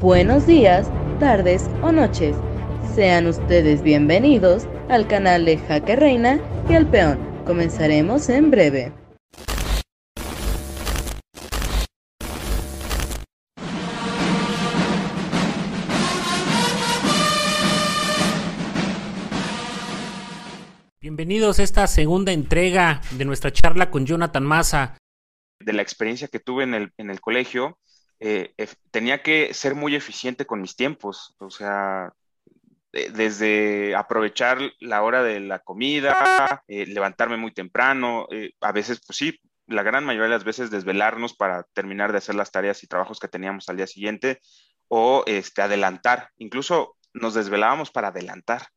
Buenos 0.00 0.46
días, 0.46 0.88
tardes 1.18 1.68
o 1.82 1.90
noches. 1.90 2.36
Sean 2.94 3.26
ustedes 3.26 3.82
bienvenidos 3.82 4.68
al 4.88 5.08
canal 5.08 5.44
de 5.44 5.58
Jaque 5.58 5.96
Reina 5.96 6.38
y 6.70 6.74
al 6.74 6.88
Peón. 6.88 7.18
Comenzaremos 7.44 8.28
en 8.28 8.52
breve. 8.52 8.92
Bienvenidos 21.00 21.58
a 21.58 21.64
esta 21.64 21.88
segunda 21.88 22.30
entrega 22.30 23.00
de 23.10 23.24
nuestra 23.24 23.52
charla 23.52 23.90
con 23.90 24.06
Jonathan 24.06 24.44
Massa. 24.44 24.96
De 25.58 25.72
la 25.72 25.82
experiencia 25.82 26.28
que 26.28 26.38
tuve 26.38 26.62
en 26.62 26.74
el, 26.74 26.92
en 26.98 27.10
el 27.10 27.20
colegio, 27.20 27.76
eh, 28.20 28.54
tenía 28.90 29.22
que 29.22 29.54
ser 29.54 29.74
muy 29.74 29.94
eficiente 29.94 30.46
con 30.46 30.60
mis 30.60 30.76
tiempos, 30.76 31.34
o 31.38 31.50
sea, 31.50 32.12
desde 32.92 33.94
aprovechar 33.94 34.58
la 34.80 35.02
hora 35.02 35.22
de 35.22 35.40
la 35.40 35.58
comida, 35.60 36.62
eh, 36.68 36.86
levantarme 36.86 37.36
muy 37.36 37.52
temprano, 37.52 38.26
eh, 38.30 38.52
a 38.60 38.72
veces, 38.72 39.00
pues 39.06 39.18
sí, 39.18 39.38
la 39.66 39.82
gran 39.82 40.04
mayoría 40.04 40.24
de 40.24 40.34
las 40.34 40.44
veces 40.44 40.70
desvelarnos 40.70 41.34
para 41.34 41.64
terminar 41.74 42.12
de 42.12 42.18
hacer 42.18 42.34
las 42.34 42.50
tareas 42.50 42.82
y 42.82 42.86
trabajos 42.86 43.20
que 43.20 43.28
teníamos 43.28 43.68
al 43.68 43.76
día 43.76 43.86
siguiente 43.86 44.40
o 44.88 45.22
este, 45.26 45.60
adelantar, 45.60 46.30
incluso 46.38 46.96
nos 47.12 47.34
desvelábamos 47.34 47.90
para 47.90 48.08
adelantar, 48.08 48.68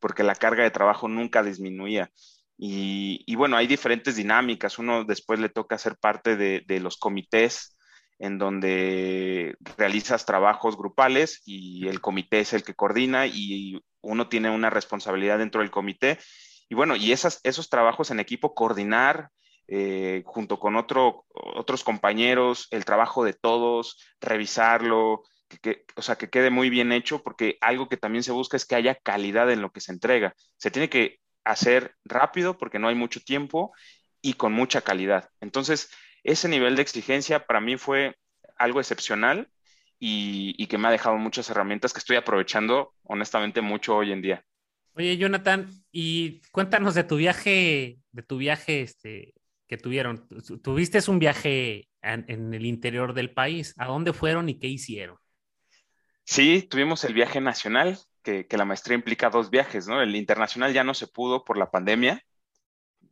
porque 0.00 0.22
la 0.22 0.34
carga 0.34 0.62
de 0.62 0.70
trabajo 0.70 1.08
nunca 1.08 1.42
disminuía. 1.42 2.10
Y, 2.60 3.36
bueno, 3.36 3.56
hay 3.56 3.68
diferentes 3.68 4.16
dinámicas. 4.16 4.80
Uno 4.80 5.04
después 5.04 5.38
le 5.38 5.48
toca 5.48 5.78
ser 5.78 5.96
parte 5.96 6.36
de, 6.36 6.64
de 6.66 6.80
los 6.80 6.96
comités 6.96 7.77
en 8.18 8.38
donde 8.38 9.56
realizas 9.76 10.26
trabajos 10.26 10.76
grupales 10.76 11.42
y 11.44 11.86
el 11.88 12.00
comité 12.00 12.40
es 12.40 12.52
el 12.52 12.64
que 12.64 12.74
coordina 12.74 13.26
y 13.26 13.80
uno 14.00 14.28
tiene 14.28 14.50
una 14.50 14.70
responsabilidad 14.70 15.38
dentro 15.38 15.60
del 15.60 15.70
comité. 15.70 16.18
Y 16.68 16.74
bueno, 16.74 16.96
y 16.96 17.12
esas, 17.12 17.40
esos 17.44 17.68
trabajos 17.68 18.10
en 18.10 18.20
equipo, 18.20 18.54
coordinar 18.54 19.30
eh, 19.68 20.22
junto 20.26 20.58
con 20.58 20.76
otro, 20.76 21.26
otros 21.32 21.84
compañeros, 21.84 22.68
el 22.70 22.84
trabajo 22.84 23.24
de 23.24 23.34
todos, 23.34 23.98
revisarlo, 24.20 25.22
que, 25.62 25.84
o 25.96 26.02
sea, 26.02 26.16
que 26.16 26.30
quede 26.30 26.50
muy 26.50 26.70
bien 26.70 26.92
hecho, 26.92 27.22
porque 27.22 27.56
algo 27.60 27.88
que 27.88 27.96
también 27.96 28.22
se 28.22 28.32
busca 28.32 28.56
es 28.56 28.66
que 28.66 28.74
haya 28.74 28.94
calidad 28.96 29.50
en 29.50 29.62
lo 29.62 29.70
que 29.70 29.80
se 29.80 29.92
entrega. 29.92 30.34
Se 30.56 30.70
tiene 30.70 30.88
que 30.88 31.20
hacer 31.44 31.94
rápido 32.04 32.58
porque 32.58 32.78
no 32.78 32.88
hay 32.88 32.94
mucho 32.94 33.20
tiempo 33.20 33.72
y 34.20 34.34
con 34.34 34.52
mucha 34.52 34.80
calidad. 34.82 35.30
Entonces, 35.40 35.90
ese 36.24 36.48
nivel 36.48 36.76
de 36.76 36.82
exigencia 36.82 37.46
para 37.46 37.60
mí 37.60 37.76
fue 37.76 38.16
algo 38.56 38.80
excepcional 38.80 39.48
y, 39.98 40.66
que 40.66 40.78
me 40.78 40.88
ha 40.88 40.92
dejado 40.92 41.16
muchas 41.16 41.50
herramientas 41.50 41.92
que 41.92 41.98
estoy 41.98 42.16
aprovechando 42.16 42.94
honestamente 43.04 43.60
mucho 43.60 43.96
hoy 43.96 44.12
en 44.12 44.22
día. 44.22 44.44
Oye, 44.94 45.16
Jonathan, 45.16 45.68
y 45.92 46.40
cuéntanos 46.50 46.94
de 46.94 47.04
tu 47.04 47.16
viaje, 47.16 47.98
de 48.12 48.22
tu 48.22 48.36
viaje 48.36 48.82
este, 48.82 49.34
que 49.66 49.76
tuvieron. 49.76 50.28
Tuviste 50.62 50.98
un 51.08 51.18
viaje 51.18 51.88
en, 52.02 52.54
el 52.54 52.66
interior 52.66 53.14
del 53.14 53.32
país. 53.32 53.74
¿A 53.78 53.86
dónde 53.86 54.12
fueron 54.12 54.48
y 54.48 54.58
qué 54.58 54.66
hicieron? 54.66 55.16
Sí, 56.24 56.62
tuvimos 56.62 57.04
el 57.04 57.14
viaje 57.14 57.40
nacional, 57.40 57.98
que, 58.22 58.46
que 58.46 58.56
la 58.56 58.64
maestría 58.64 58.96
implica 58.96 59.30
dos 59.30 59.50
viajes, 59.50 59.88
¿no? 59.88 60.02
El 60.02 60.14
internacional 60.14 60.72
ya 60.72 60.84
no 60.84 60.94
se 60.94 61.06
pudo 61.06 61.44
por 61.44 61.56
la 61.56 61.70
pandemia, 61.70 62.22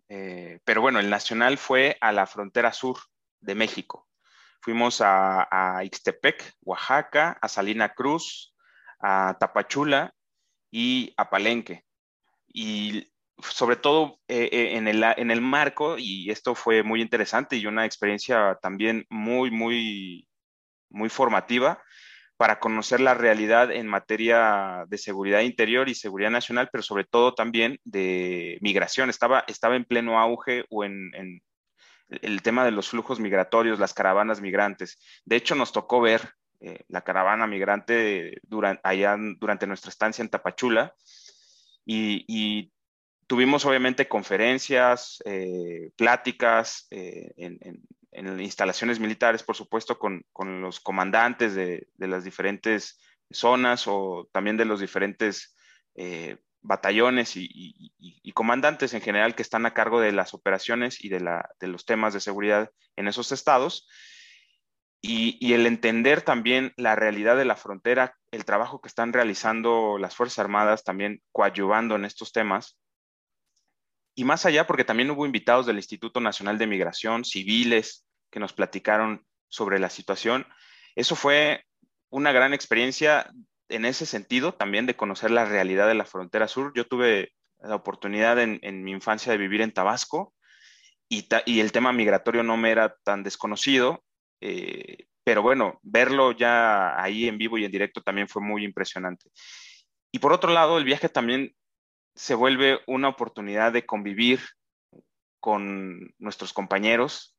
eh, 0.09 0.61
pero 0.65 0.81
bueno, 0.81 1.01
el 1.01 1.11
nacional 1.11 1.59
fue 1.59 1.97
a 2.01 2.13
la 2.13 2.27
frontera 2.27 2.73
sur 2.73 2.99
de 3.41 3.55
México. 3.55 4.09
Fuimos 4.61 5.01
a, 5.01 5.81
Ixtepec, 5.85 6.55
Oaxaca, 6.63 7.39
a 7.41 7.49
Salina 7.49 7.95
Cruz, 7.95 8.55
a 9.01 9.37
Tapachula 9.39 10.13
y 10.71 11.13
a 11.17 11.31
Palenque. 11.31 11.85
Y 12.49 13.13
sobre 13.39 13.77
todo 13.77 14.19
eh, 14.29 14.49
eh, 14.51 14.77
en, 14.77 14.89
el, 14.89 15.05
en 15.05 15.31
el 15.31 15.41
marco, 15.41 15.99
y 15.99 16.31
esto 16.31 16.55
fue 16.55 16.83
muy 16.83 17.03
interesante 17.03 17.57
y 17.57 17.67
una 17.67 17.85
experiencia 17.85 18.59
también 18.61 19.07
muy, 19.09 19.51
muy, 19.51 20.29
muy 20.89 21.09
formativa, 21.09 21.83
para 22.37 22.61
conocer 22.61 23.01
la 23.01 23.15
realidad 23.15 23.71
en 23.73 23.87
materia 23.87 24.85
de 24.89 24.99
seguridad 24.99 25.41
interior 25.41 25.89
y 25.89 25.95
seguridad 25.95 26.31
nacional, 26.31 26.69
pero 26.71 26.83
sobre 26.83 27.05
todo 27.05 27.35
también 27.35 27.81
de 27.85 28.59
migración. 28.61 29.09
Estaba, 29.09 29.45
estaba 29.49 29.77
en 29.77 29.85
pleno 29.85 30.19
auge 30.21 30.65
o 30.69 30.85
en, 30.85 31.41
el 32.09 32.43
tema 32.43 32.65
de 32.65 32.71
los 32.71 32.91
flujos 32.91 33.19
migratorios, 33.19 33.79
las 33.79 33.95
caravanas 33.95 34.41
migrantes. 34.41 34.99
De 35.25 35.37
hecho, 35.37 35.55
nos 35.55 35.73
tocó 35.73 36.01
ver 36.01 36.31
eh, 36.61 36.85
la 36.89 37.03
caravana 37.03 37.47
migrante 37.47 38.39
durante, 38.43 38.81
allá 38.85 39.17
durante 39.39 39.67
nuestra 39.67 39.91
estancia 39.91 40.23
en 40.23 40.29
Tapachula 40.29 40.95
y, 41.85 42.71
tuvimos 43.29 43.65
obviamente 43.65 44.07
conferencias, 44.07 45.21
eh, 45.25 45.91
pláticas 45.97 46.87
eh, 46.93 47.33
en, 47.37 47.59
en 47.61 47.83
instalaciones 48.25 49.01
militares, 49.01 49.43
por 49.43 49.57
supuesto, 49.57 49.99
con, 49.99 50.25
los 50.61 50.81
comandantes 50.81 51.55
de, 51.55 51.87
las 51.99 52.25
diferentes 52.25 52.99
zonas 53.31 53.87
o 53.87 54.29
también 54.33 54.57
de 54.57 54.65
los 54.65 54.81
diferentes 54.81 55.57
eh, 55.95 56.39
batallones 56.63 57.33
y, 57.37 57.93
comandantes 58.35 58.93
en 58.93 59.01
general 59.01 59.35
que 59.35 59.41
están 59.41 59.65
a 59.65 59.73
cargo 59.73 59.99
de 59.99 60.13
las 60.13 60.35
operaciones 60.35 61.03
y 61.03 61.09
de, 61.09 61.21
los 61.61 61.87
temas 61.87 62.13
de 62.13 62.21
seguridad 62.21 62.71
en 62.97 63.09
esos 63.09 63.33
estados. 63.33 63.89
Y, 65.01 65.53
el 65.53 65.67
entender 65.67 66.23
también 66.23 66.73
la 66.77 66.97
realidad 66.97 67.37
de 67.37 67.45
la 67.45 67.57
frontera, 67.57 68.17
el 68.31 68.45
trabajo 68.45 68.81
que 68.81 68.89
están 68.89 69.13
realizando 69.13 69.99
las 69.99 70.17
Fuerzas 70.17 70.41
Armadas, 70.41 70.85
también 70.85 71.23
coadyuvando 71.33 71.97
en 71.97 72.05
estos 72.05 72.33
temas, 72.33 72.79
y 74.19 74.25
más 74.25 74.47
allá, 74.47 74.67
porque 74.67 74.85
también 74.85 75.11
hubo 75.11 75.27
invitados 75.27 75.67
del 75.67 75.77
Instituto 75.77 76.21
Nacional 76.21 76.57
de 76.57 76.67
Migración, 76.67 77.23
civiles, 77.23 78.06
que 78.37 78.41
nos 78.41 78.53
platicaron 78.53 79.25
sobre 79.49 79.79
la 79.79 79.89
situación. 79.89 80.47
Eso 80.95 81.17
fue 81.17 81.65
una 82.11 82.33
gran 82.33 82.53
experiencia 82.53 83.33
en 83.71 83.87
ese 83.87 84.05
sentido, 84.05 84.53
también 84.53 84.85
de 84.85 84.95
conocer 84.95 85.31
la 85.31 85.47
realidad 85.47 85.89
de 85.89 85.95
la 85.95 86.05
frontera 86.05 86.47
sur. 86.47 86.75
Yo 86.77 86.87
tuve 86.87 87.33
la 87.61 87.77
oportunidad 87.77 88.39
en, 88.39 88.85
mi 88.85 88.91
infancia 88.91 89.33
de 89.33 89.39
vivir 89.39 89.63
en 89.63 89.73
Tabasco 89.73 90.35
y, 91.09 91.27
el 91.61 91.73
tema 91.73 91.95
migratorio 91.95 92.43
no 92.43 92.59
me 92.59 92.73
era 92.73 92.95
tan 93.05 93.23
desconocido, 93.23 94.05
eh, 94.43 95.07
pero 95.25 95.41
bueno, 95.41 95.81
verlo 95.83 96.33
ya 96.33 97.03
ahí 97.03 97.29
en 97.29 97.39
vivo 97.39 97.57
y 97.57 97.65
en 97.65 97.73
directo 97.73 98.03
también 98.03 98.29
fue 98.29 98.43
muy 98.43 98.65
impresionante. 98.65 99.31
Y 100.13 100.19
por 100.19 100.35
otro 100.35 100.53
lado, 100.53 100.77
el 100.77 100.85
viaje 100.85 101.09
también 101.09 101.57
se 102.15 102.35
vuelve 102.35 102.81
una 102.87 103.09
oportunidad 103.09 103.73
de 103.73 103.87
convivir 103.87 104.41
con 105.41 106.15
nuestros 106.19 106.53
compañeros, 106.53 107.36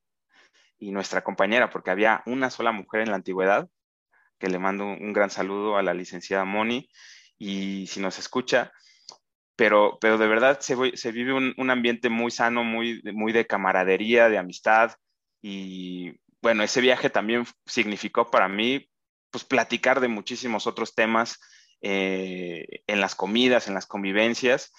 y 0.79 0.91
nuestra 0.91 1.23
compañera, 1.23 1.69
porque 1.69 1.91
había 1.91 2.23
una 2.25 2.49
sola 2.49 2.71
mujer 2.71 3.01
en 3.01 3.09
la 3.09 3.15
antigüedad, 3.15 3.69
que 4.39 4.49
le 4.49 4.59
mando 4.59 4.85
un 4.85 5.13
gran 5.13 5.29
saludo 5.29 5.77
a 5.77 5.83
la 5.83 5.93
licenciada 5.93 6.45
Moni, 6.45 6.89
y 7.38 7.88
si 7.88 7.99
nos 7.99 8.19
escucha, 8.19 8.71
pero, 9.55 9.97
pero 9.99 10.17
de 10.17 10.27
verdad 10.27 10.59
se, 10.59 10.75
se 10.95 11.11
vive 11.11 11.33
un, 11.33 11.69
ambiente 11.69 12.09
muy 12.09 12.31
sano, 12.31 12.63
muy, 12.63 13.01
muy 13.13 13.33
de 13.33 13.47
camaradería, 13.47 14.29
de 14.29 14.37
amistad, 14.37 14.91
y 15.41 16.19
bueno, 16.41 16.63
ese 16.63 16.81
viaje 16.81 17.09
también 17.09 17.45
significó 17.66 18.29
para 18.29 18.47
mí, 18.47 18.89
pues, 19.31 19.43
platicar 19.43 19.99
de 19.99 20.07
muchísimos 20.07 20.67
otros 20.67 20.93
temas 20.93 21.39
eh, 21.81 22.66
en 22.87 23.01
las 23.01 23.16
comidas, 23.16 23.67
en 23.67 23.73
las 23.73 23.87
convivencias, 23.87 24.71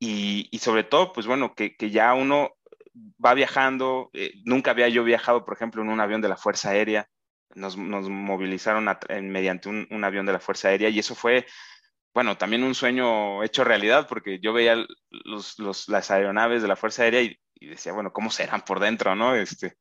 y, 0.00 0.48
y, 0.50 0.58
sobre 0.58 0.84
todo, 0.84 1.12
pues 1.12 1.26
bueno, 1.26 1.54
que, 1.54 1.76
que 1.76 1.90
ya 1.90 2.14
uno 2.14 2.50
va 3.24 3.34
viajando, 3.34 4.10
eh, 4.12 4.32
nunca 4.44 4.70
había 4.72 4.88
yo 4.88 5.04
viajado, 5.04 5.44
por 5.44 5.54
ejemplo, 5.54 5.82
en 5.82 5.88
un 5.88 6.00
avión 6.00 6.20
de 6.20 6.28
la 6.28 6.36
Fuerza 6.36 6.70
Aérea, 6.70 7.08
nos, 7.54 7.76
movilizaron 7.76 8.88
mediante 9.22 9.68
un, 9.68 10.04
avión 10.04 10.26
de 10.26 10.32
la 10.32 10.40
Fuerza 10.40 10.68
Aérea 10.68 10.88
y 10.88 10.98
eso 10.98 11.14
fue, 11.14 11.46
bueno, 12.14 12.36
también 12.36 12.62
un 12.62 12.74
sueño 12.74 13.42
hecho 13.42 13.64
realidad 13.64 14.06
porque 14.08 14.38
yo 14.40 14.52
veía 14.52 14.86
las 15.88 16.10
aeronaves 16.10 16.62
de 16.62 16.68
la 16.68 16.76
Fuerza 16.76 17.02
Aérea 17.02 17.22
y, 17.22 17.38
decía, 17.60 17.92
bueno, 17.92 18.12
¿cómo 18.12 18.30
serán 18.30 18.62
por 18.62 18.80
dentro, 18.80 19.14
no? 19.16 19.34
Este, 19.34 19.76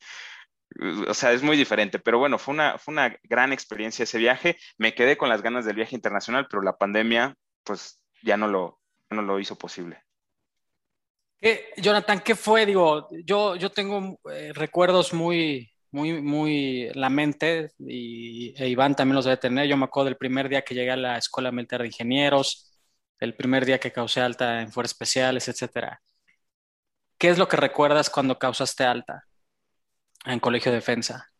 o 1.07 1.13
sea, 1.13 1.31
es 1.33 1.43
muy 1.43 1.57
diferente, 1.57 1.99
pero 1.99 2.19
bueno, 2.19 2.37
fue 2.37 2.53
una, 2.53 2.77
fue 2.77 2.93
una 2.93 3.15
gran 3.23 3.53
experiencia 3.53 4.03
ese 4.03 4.17
viaje. 4.17 4.57
Me 4.77 4.95
quedé 4.95 5.17
con 5.17 5.29
las 5.29 5.41
ganas 5.41 5.65
del 5.65 5.75
viaje 5.75 5.95
internacional, 5.95 6.47
pero 6.49 6.63
la 6.63 6.77
pandemia, 6.77 7.35
pues 7.63 8.01
ya 8.23 8.37
no 8.37 8.47
lo, 8.47 8.79
no 9.09 9.21
lo 9.21 9.39
hizo 9.39 9.57
posible. 9.57 10.06
Jonathan, 11.77 12.19
¿qué 12.21 12.35
fue? 12.35 12.65
Digo, 12.65 13.09
yo, 13.23 13.55
yo 13.55 13.69
tengo 13.71 14.19
eh, 14.31 14.51
recuerdos 14.53 15.13
muy, 15.13 15.71
muy, 15.91 16.21
muy 16.21 16.89
la 16.93 17.09
mente 17.09 17.71
y 17.79 18.53
e 18.61 18.67
Iván 18.67 18.95
también 18.95 19.15
los 19.15 19.25
debe 19.25 19.37
tener. 19.37 19.67
Yo 19.67 19.77
me 19.77 19.85
acuerdo 19.85 20.05
del 20.05 20.17
primer 20.17 20.49
día 20.49 20.63
que 20.63 20.75
llegué 20.75 20.91
a 20.91 20.97
la 20.97 21.17
Escuela 21.17 21.51
Militar 21.51 21.81
de 21.81 21.87
Ingenieros, 21.87 22.71
el 23.19 23.35
primer 23.35 23.65
día 23.65 23.79
que 23.79 23.91
causé 23.91 24.21
alta 24.21 24.61
en 24.61 24.71
Fuerzas 24.71 24.93
Especiales, 24.93 25.47
etcétera. 25.47 26.01
¿Qué 27.17 27.29
es 27.29 27.37
lo 27.37 27.47
que 27.47 27.57
recuerdas 27.57 28.09
cuando 28.09 28.37
causaste 28.37 28.83
alta 28.83 29.23
en 30.25 30.39
Colegio 30.39 30.71
de 30.71 30.77
Defensa? 30.77 31.31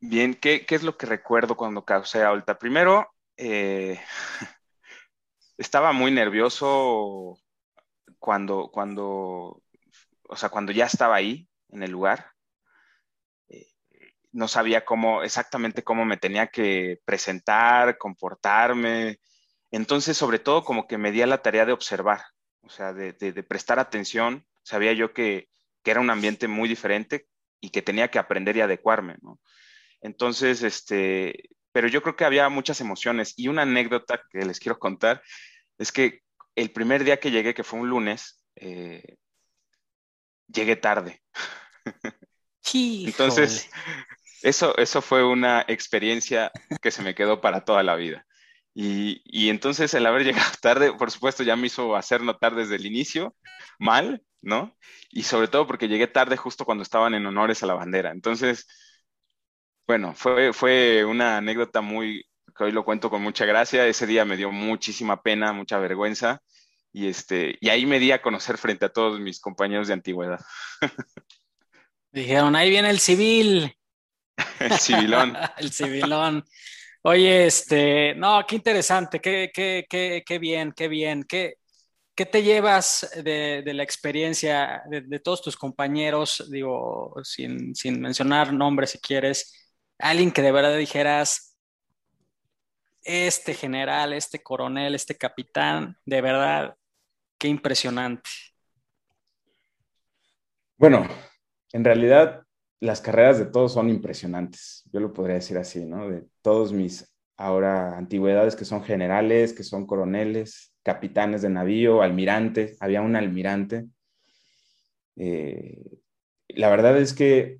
Bien, 0.00 0.34
¿qué, 0.34 0.64
es 0.68 0.82
lo 0.82 0.96
que 0.96 1.06
recuerdo 1.06 1.56
cuando 1.56 1.84
causé 1.84 2.22
alta? 2.22 2.58
Primero, 2.58 3.08
eh, 3.36 4.00
estaba 5.58 5.92
muy 5.92 6.10
nervioso 6.10 7.38
cuando, 8.18 8.70
cuando, 8.72 9.62
o 10.28 10.36
sea, 10.36 10.48
cuando 10.48 10.72
ya 10.72 10.86
estaba 10.86 11.16
ahí 11.16 11.48
en 11.70 11.82
el 11.82 11.90
lugar. 11.90 12.32
Eh, 13.48 13.66
no 14.32 14.48
sabía 14.48 14.84
cómo, 14.84 15.22
exactamente 15.22 15.82
cómo 15.84 16.04
me 16.04 16.16
tenía 16.16 16.48
que 16.48 17.00
presentar, 17.04 17.98
comportarme. 17.98 19.18
Entonces, 19.70 20.16
sobre 20.16 20.38
todo, 20.38 20.64
como 20.64 20.86
que 20.86 20.98
me 20.98 21.12
di 21.12 21.22
a 21.22 21.26
la 21.26 21.42
tarea 21.42 21.66
de 21.66 21.72
observar, 21.72 22.22
o 22.62 22.70
sea, 22.70 22.92
de, 22.92 23.12
prestar 23.48 23.78
atención. 23.78 24.46
Sabía 24.62 24.92
yo 24.92 25.12
que, 25.12 25.48
que, 25.82 25.90
era 25.90 26.00
un 26.00 26.10
ambiente 26.10 26.48
muy 26.48 26.68
diferente 26.68 27.28
y 27.60 27.70
que 27.70 27.82
tenía 27.82 28.10
que 28.10 28.18
aprender 28.18 28.56
y 28.56 28.60
adecuarme, 28.60 29.16
¿no? 29.22 29.40
Entonces, 30.00 30.62
este, 30.62 31.50
pero 31.76 31.88
yo 31.88 32.00
creo 32.00 32.16
que 32.16 32.24
había 32.24 32.48
muchas 32.48 32.80
emociones 32.80 33.34
y 33.36 33.48
una 33.48 33.60
anécdota 33.60 34.22
que 34.30 34.46
les 34.46 34.58
quiero 34.58 34.78
contar 34.78 35.22
es 35.76 35.92
que 35.92 36.22
el 36.54 36.70
primer 36.70 37.04
día 37.04 37.20
que 37.20 37.30
llegué, 37.30 37.52
que 37.52 37.64
fue 37.64 37.78
un 37.78 37.90
lunes, 37.90 38.42
eh, 38.54 39.16
llegué 40.46 40.76
tarde. 40.76 41.20
Entonces, 43.06 43.68
eso, 44.40 44.74
eso 44.78 45.02
fue 45.02 45.22
una 45.22 45.66
experiencia 45.68 46.50
que 46.80 46.90
se 46.90 47.02
me 47.02 47.14
quedó 47.14 47.42
para 47.42 47.66
toda 47.66 47.82
la 47.82 47.94
vida. 47.94 48.24
Y, 48.72 49.20
y, 49.26 49.50
entonces 49.50 49.92
el 49.92 50.06
haber 50.06 50.24
llegado 50.24 50.50
tarde, 50.62 50.94
por 50.94 51.10
supuesto, 51.10 51.42
ya 51.42 51.56
me 51.56 51.66
hizo 51.66 51.94
hacer 51.94 52.22
notar 52.22 52.54
desde 52.54 52.76
el 52.76 52.86
inicio 52.86 53.36
mal, 53.78 54.22
¿no? 54.40 54.74
Y 55.10 55.24
sobre 55.24 55.48
todo 55.48 55.66
porque 55.66 55.88
llegué 55.88 56.06
tarde 56.06 56.38
justo 56.38 56.64
cuando 56.64 56.84
estaban 56.84 57.12
en 57.12 57.26
honores 57.26 57.62
a 57.62 57.66
la 57.66 57.74
bandera. 57.74 58.12
Entonces, 58.12 58.66
bueno, 59.86 60.14
fue, 60.14 60.52
fue 60.52 61.04
una 61.04 61.38
anécdota 61.38 61.80
muy, 61.80 62.26
que 62.56 62.64
hoy 62.64 62.72
lo 62.72 62.84
cuento 62.84 63.10
con 63.10 63.22
mucha 63.22 63.44
gracia. 63.44 63.86
Ese 63.86 64.06
día 64.06 64.24
me 64.24 64.36
dio 64.36 64.50
muchísima 64.50 65.22
pena, 65.22 65.52
mucha 65.52 65.78
vergüenza. 65.78 66.42
Y, 66.92 67.08
este, 67.08 67.56
y 67.60 67.68
ahí 67.68 67.86
me 67.86 67.98
di 67.98 68.12
a 68.12 68.22
conocer 68.22 68.58
frente 68.58 68.86
a 68.86 68.92
todos 68.92 69.20
mis 69.20 69.40
compañeros 69.40 69.88
de 69.88 69.94
antigüedad. 69.94 70.40
Dijeron, 72.12 72.56
ahí 72.56 72.70
viene 72.70 72.90
el 72.90 72.98
civil. 72.98 73.76
el 74.60 74.78
civilón. 74.78 75.36
el 75.58 75.72
civilón. 75.72 76.44
Oye, 77.02 77.46
este, 77.46 78.14
no, 78.16 78.44
qué 78.46 78.56
interesante, 78.56 79.20
qué, 79.20 79.50
qué, 79.54 79.86
qué, 79.88 80.24
qué 80.26 80.38
bien, 80.38 80.72
qué 80.72 80.88
bien, 80.88 81.22
qué, 81.22 81.58
¿Qué 82.16 82.24
te 82.24 82.42
llevas 82.42 83.06
de, 83.22 83.62
la 83.74 83.82
experiencia 83.82 84.82
de, 84.88 85.20
todos 85.20 85.42
tus 85.42 85.54
compañeros? 85.54 86.48
Digo, 86.50 87.14
sin, 87.22 87.74
mencionar 88.00 88.54
nombres 88.54 88.92
si 88.92 88.98
quieres, 88.98 89.65
alguien 89.98 90.30
que 90.30 90.42
de 90.42 90.52
verdad 90.52 90.76
dijeras, 90.76 91.56
este 93.02 93.54
general, 93.54 94.12
este 94.12 94.42
coronel, 94.42 94.94
este 94.94 95.16
capitán, 95.16 95.96
de 96.04 96.20
verdad, 96.20 96.76
qué 97.38 97.48
impresionante. 97.48 98.28
Bueno, 100.76 101.06
en 101.72 101.84
realidad 101.84 102.42
las 102.80 103.00
carreras 103.00 103.38
de 103.38 103.46
todos 103.46 103.72
son 103.72 103.88
impresionantes, 103.88 104.84
yo 104.92 105.00
lo 105.00 105.12
podría 105.12 105.36
decir 105.36 105.56
así, 105.56 105.84
¿no? 105.84 106.08
De 106.10 106.24
todos 106.42 106.72
mis 106.72 107.10
ahora 107.36 107.96
antigüedades 107.96 108.56
que 108.56 108.64
son 108.64 108.82
generales, 108.82 109.52
que 109.52 109.62
son 109.62 109.86
coroneles, 109.86 110.74
capitanes 110.82 111.42
de 111.42 111.50
navío, 111.50 112.02
almirante, 112.02 112.76
había 112.80 113.02
un 113.02 113.16
almirante. 113.16 113.86
Eh, 115.16 116.00
la 116.48 116.70
verdad 116.70 116.96
es 116.98 117.12
que 117.12 117.58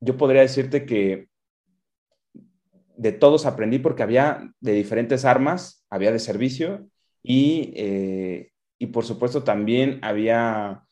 yo 0.00 0.16
podría 0.16 0.42
decirte 0.42 0.84
que 0.86 1.28
de 3.02 3.10
todos 3.10 3.46
aprendí 3.46 3.80
porque 3.80 4.04
había 4.04 4.48
de 4.60 4.72
diferentes 4.74 5.24
armas, 5.24 5.84
había 5.90 6.12
de 6.12 6.20
servicio 6.20 6.86
y, 7.20 7.72
eh, 7.74 8.52
y 8.78 8.86
por 8.86 9.04
supuesto 9.04 9.42
también 9.42 9.98
había 10.02 10.84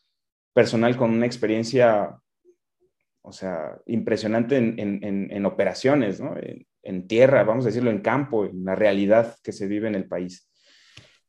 personal 0.53 0.97
con 0.97 1.11
una 1.11 1.27
experiencia, 1.27 2.19
o 3.23 3.31
sea, 3.31 3.79
impresionante 3.87 4.57
en, 4.57 5.47
operaciones, 5.47 6.21
¿no? 6.21 6.37
en, 6.37 6.67
en, 6.83 7.07
tierra, 7.07 7.45
vamos 7.45 7.65
a 7.65 7.69
decirlo, 7.69 7.93
en 7.93 8.01
campo, 8.01 8.45
en 8.45 8.65
la 8.65 8.75
realidad 8.75 9.37
que 9.45 9.53
se 9.53 9.69
vive 9.69 9.87
en 9.87 9.95
el 9.95 10.09
país. 10.09 10.51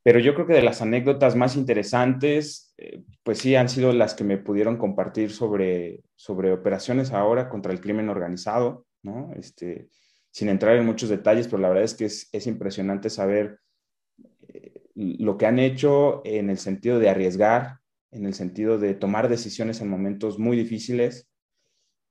Pero 0.01 0.17
yo 0.17 0.33
creo 0.33 0.47
que 0.47 0.53
de 0.53 0.63
las 0.63 0.81
anécdotas 0.81 1.35
más 1.35 1.55
interesantes, 1.55 2.73
eh, 2.79 3.03
pues 3.21 3.37
sí, 3.37 3.55
han 3.55 3.69
sido 3.69 3.93
las 3.93 4.15
que 4.15 4.23
me 4.23 4.39
pudieron 4.39 4.77
compartir 4.77 5.29
sobre, 5.29 6.01
sobre 6.15 6.51
operaciones 6.51 7.11
ahora 7.11 7.49
contra 7.49 7.71
el 7.71 7.81
crimen 7.81 8.09
organizado, 8.09 8.87
¿no? 9.03 9.31
Este, 9.35 9.89
sin 10.31 10.49
entrar 10.49 10.77
en 10.77 10.85
muchos 10.85 11.09
detalles, 11.09 11.47
pero 11.47 11.59
la 11.59 11.69
verdad 11.69 11.83
es 11.83 11.93
que 11.93 12.05
es, 12.05 12.29
es 12.31 12.47
impresionante 12.47 13.09
saber 13.09 13.59
eh, 14.47 14.83
lo 14.95 15.37
que 15.37 15.45
han 15.45 15.59
hecho 15.59 16.21
en 16.25 16.49
el 16.49 16.57
sentido 16.57 16.99
de 16.99 17.09
arriesgar, 17.09 17.79
en 18.11 18.25
el 18.25 18.33
sentido 18.33 18.77
de 18.77 18.93
tomar 18.93 19.29
decisiones 19.29 19.81
en 19.81 19.89
momentos 19.89 20.39
muy 20.39 20.57
difíciles. 20.57 21.29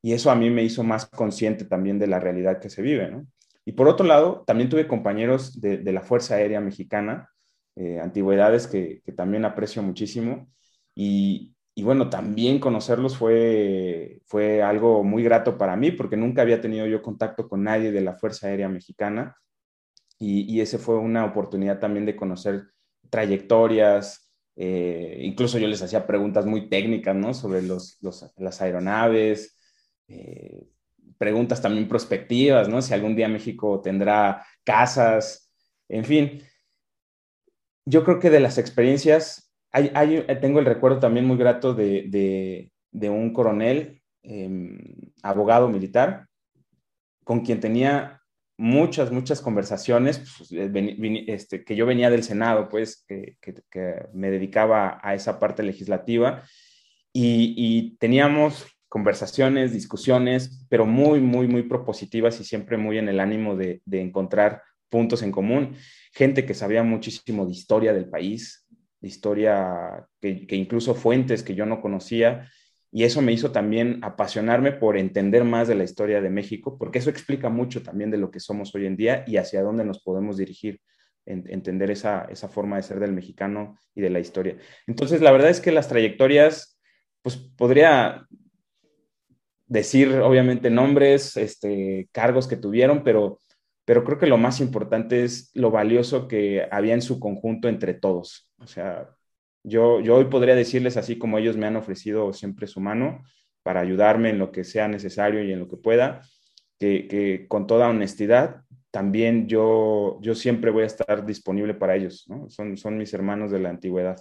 Y 0.03 0.13
eso 0.13 0.31
a 0.31 0.35
mí 0.35 0.49
me 0.51 0.63
hizo 0.63 0.83
más 0.83 1.07
consciente 1.07 1.65
también 1.65 1.99
de 1.99 2.07
la 2.07 2.21
realidad 2.21 2.59
que 2.59 2.71
se 2.71 2.81
vive. 2.83 3.23
Y 3.67 3.73
por 3.73 3.89
otro 3.89 4.07
lado, 4.07 4.45
también 4.47 4.71
tuve 4.71 4.89
compañeros 4.89 5.61
de, 5.61 5.79
de 5.79 5.93
la 5.93 6.01
Fuerza 6.01 6.37
Aérea 6.37 6.61
Mexicana 6.61 7.29
eh, 7.77 7.99
antigüedades 8.01 8.67
que, 8.67 9.03
también 9.17 9.45
aprecio 9.45 9.83
muchísimo. 9.83 10.51
Y, 10.95 11.55
bueno, 11.77 12.11
también 12.11 12.59
conocerlos 12.59 13.17
fue, 13.17 14.21
fue 14.27 14.63
algo 14.63 15.03
muy 15.03 15.23
grato 15.23 15.57
para 15.57 15.77
mí 15.77 15.91
porque 15.93 16.17
nunca 16.17 16.43
había 16.43 16.61
tenido 16.61 16.87
yo 16.87 17.03
contacto 17.03 17.49
con 17.49 17.63
nadie 17.63 17.93
de 17.93 18.01
la 18.01 18.15
Fuerza 18.15 18.49
Aérea 18.49 18.69
Mexicana. 18.69 19.37
Y, 20.19 20.43
y 20.53 20.61
ese 20.61 20.79
fue 20.79 20.99
una 20.99 21.25
oportunidad 21.25 21.79
también 21.79 22.05
de 22.07 22.17
conocer 22.17 22.65
trayectorias. 23.09 24.31
Eh, 24.57 25.21
incluso 25.23 25.59
yo 25.59 25.69
les 25.69 25.81
hacía 25.81 26.07
preguntas 26.07 26.45
muy 26.45 26.69
técnicas, 26.69 27.17
¿no? 27.17 27.33
Sobre 27.33 27.63
los, 27.63 27.99
las 28.37 28.61
aeronaves. 28.61 29.57
Eh, 30.09 30.69
preguntas 31.17 31.63
también 31.63 31.89
prospectivas, 31.89 32.69
¿no? 32.69 32.83
Si 32.83 32.93
algún 32.93 33.17
día 33.17 33.29
México 33.29 33.81
tendrá 33.81 34.45
casas, 34.65 35.51
en 35.89 36.05
fin 36.05 36.43
yo 37.91 38.05
creo 38.05 38.21
que 38.21 38.31
de 38.31 38.41
las 38.41 38.59
experiencias, 38.59 39.50
hay, 39.73 40.25
tengo 40.41 40.59
el 40.59 40.67
recuerdo 40.67 40.99
también 40.99 41.27
muy 41.27 41.37
grato 41.37 41.75
de, 41.75 42.71
un 42.93 43.33
coronel, 43.33 44.03
em, 44.23 44.79
abogado 45.23 45.69
militar, 45.69 46.27
con 47.25 47.41
quien 47.41 47.61
tenía 47.61 48.21
muchas, 48.57 49.11
muchas 49.11 49.41
conversaciones, 49.41 50.19
pues, 50.37 50.53
eh, 50.53 51.25
este, 51.29 51.65
que 51.65 51.77
yo 51.77 51.87
venía 51.87 52.11
del 52.11 52.23
Senado, 52.23 52.69
pues, 52.69 53.05
que, 53.09 53.37
me 54.13 54.31
dedicaba 54.31 55.01
a 55.03 55.15
esa 55.15 55.39
parte 55.39 55.63
legislativa, 55.63 56.43
y, 57.13 57.97
teníamos 57.99 58.67
conversaciones, 58.89 59.73
discusiones, 59.73 60.67
pero 60.69 60.85
muy, 60.85 61.21
muy, 61.21 61.47
muy 61.49 61.63
propositivas 61.63 62.41
y 62.41 62.45
siempre 62.45 62.77
muy 62.77 62.99
en 62.99 63.09
el 63.09 63.21
ánimo 63.21 63.57
de, 63.57 63.83
de 63.85 64.01
encontrar 64.01 64.63
puntos 64.89 65.23
en 65.23 65.33
común. 65.33 65.77
Gente 66.13 66.45
que 66.45 66.55
sabía 66.55 66.83
muchísimo 66.83 67.47
de 67.47 67.53
historia 67.53 67.93
del 67.93 68.09
país, 68.09 68.60
historia 69.03 70.07
que, 70.21 70.47
incluso 70.51 70.95
fuentes 70.95 71.43
que 71.43 71.55
yo 71.55 71.67
no 71.67 71.81
conocía, 71.81 72.51
y 72.93 73.05
eso 73.05 73.23
me 73.23 73.33
hizo 73.33 73.53
también 73.53 74.01
apasionarme 74.03 74.73
por 74.73 74.97
entender 74.97 75.45
más 75.45 75.69
de 75.69 75.77
la 75.77 75.85
historia 75.85 76.21
de 76.21 76.31
México, 76.31 76.77
porque 76.79 76.99
eso 76.99 77.11
explica 77.11 77.49
mucho 77.49 77.83
también 77.83 78.11
de 78.11 78.19
lo 78.19 78.31
que 78.31 78.41
somos 78.41 78.75
hoy 78.75 78.87
en 78.87 78.97
día 78.97 79.25
y 79.27 79.37
hacia 79.37 79.63
dónde 79.63 79.85
nos 79.85 80.03
podemos 80.03 80.37
dirigir, 80.37 80.81
entender 81.25 81.91
esa, 81.93 82.25
esa 82.25 82.49
forma 82.49 82.77
de 82.77 82.83
ser 82.83 82.99
del 82.99 83.13
mexicano 83.13 83.79
y 83.95 84.01
de 84.01 84.11
la 84.11 84.19
historia. 84.19 84.57
Entonces, 84.89 85.21
la 85.21 85.31
verdad 85.31 85.51
es 85.51 85.61
que 85.61 85.71
las 85.71 85.89
trayectorias, 85.89 86.81
pues 87.23 87.37
podría 87.37 88.27
decir 89.69 90.13
obviamente 90.17 90.69
nombres, 90.71 91.37
este, 91.37 92.09
cargos 92.11 92.49
que 92.49 92.57
tuvieron, 92.57 93.05
pero 93.05 93.41
pero 93.91 94.05
creo 94.05 94.19
que 94.19 94.29
lo 94.29 94.39
más 94.39 94.61
importante 94.61 95.25
es 95.25 95.51
lo 95.53 95.73
valioso 95.73 96.29
que 96.29 96.65
había 96.71 96.95
en 96.95 97.03
su 97.03 97.19
conjunto 97.19 97.69
entre 97.69 97.93
todos. 97.93 98.50
O 98.61 98.67
sea, 98.67 99.09
yo, 99.65 100.01
yo 100.01 100.17
hoy 100.17 100.27
podría 100.27 100.55
decirles, 100.55 100.97
así 100.97 101.19
como 101.19 101.39
ellos 101.39 101.57
me 101.57 101.67
han 101.67 101.77
ofrecido 101.77 102.33
siempre 102.33 102.67
su 102.67 102.81
mano 102.81 103.25
para 103.63 103.81
ayudarme 103.81 104.31
en 104.31 104.39
lo 104.39 104.53
que 104.53 104.65
sea 104.65 104.89
necesario 104.89 105.43
y 105.43 105.53
en 105.53 105.59
lo 105.59 105.69
que 105.69 105.77
pueda, 105.77 106.23
que, 106.79 107.47
con 107.49 107.67
toda 107.67 107.89
honestidad, 107.89 108.63
también 108.91 109.47
yo, 109.49 110.19
yo 110.23 110.35
siempre 110.35 110.71
voy 110.71 110.85
a 110.85 110.87
estar 110.87 111.25
disponible 111.27 111.75
para 111.75 111.95
ellos, 111.95 112.25
¿no? 112.29 112.49
Son, 112.49 112.77
son 112.77 112.97
mis 112.97 113.13
hermanos 113.13 113.51
de 113.51 113.61
la 113.61 113.69
antigüedad. 113.69 114.21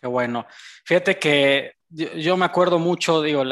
Qué 0.00 0.06
bueno. 0.08 0.46
Fíjate 0.84 1.18
que 1.18 1.72
yo, 1.88 2.36
me 2.36 2.44
acuerdo 2.44 2.78
mucho, 2.78 3.22
digo, 3.22 3.44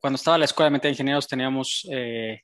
cuando 0.00 0.16
estaba 0.16 0.36
en 0.36 0.40
la 0.40 0.44
Escuela 0.44 0.78
de 0.78 0.88
Ingenieros 0.88 1.26
teníamos 1.26 1.86
eh, 1.90 2.42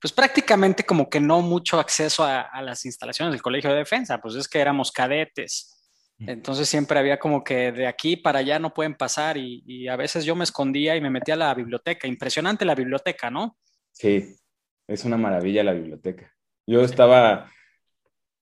pues 0.00 0.12
prácticamente 0.12 0.84
como 0.84 1.10
que 1.10 1.20
no 1.20 1.42
mucho 1.42 1.78
acceso 1.78 2.24
a, 2.24 2.48
las 2.62 2.86
instalaciones 2.86 3.32
del 3.32 3.42
Colegio 3.42 3.70
de 3.70 3.76
Defensa, 3.76 4.18
pues 4.18 4.34
es 4.34 4.48
que 4.48 4.58
éramos 4.58 4.90
cadetes. 4.90 5.79
Entonces 6.26 6.68
siempre 6.68 6.98
había 6.98 7.18
como 7.18 7.42
que 7.42 7.72
de 7.72 7.86
aquí 7.86 8.16
para 8.16 8.40
allá 8.40 8.58
no 8.58 8.74
pueden 8.74 8.94
pasar 8.94 9.36
y, 9.36 9.88
a 9.88 9.96
veces 9.96 10.24
yo 10.24 10.36
me 10.36 10.44
escondía 10.44 10.96
y 10.96 11.00
me 11.00 11.10
metía 11.10 11.34
a 11.34 11.38
la 11.38 11.54
biblioteca. 11.54 12.06
Impresionante 12.06 12.64
la 12.64 12.74
biblioteca, 12.74 13.30
¿no? 13.30 13.56
Sí, 13.92 14.36
Es 14.86 15.04
una 15.04 15.16
maravilla 15.16 15.64
la 15.64 15.72
biblioteca. 15.72 16.34
Yo 16.66 16.82
estaba 16.82 17.50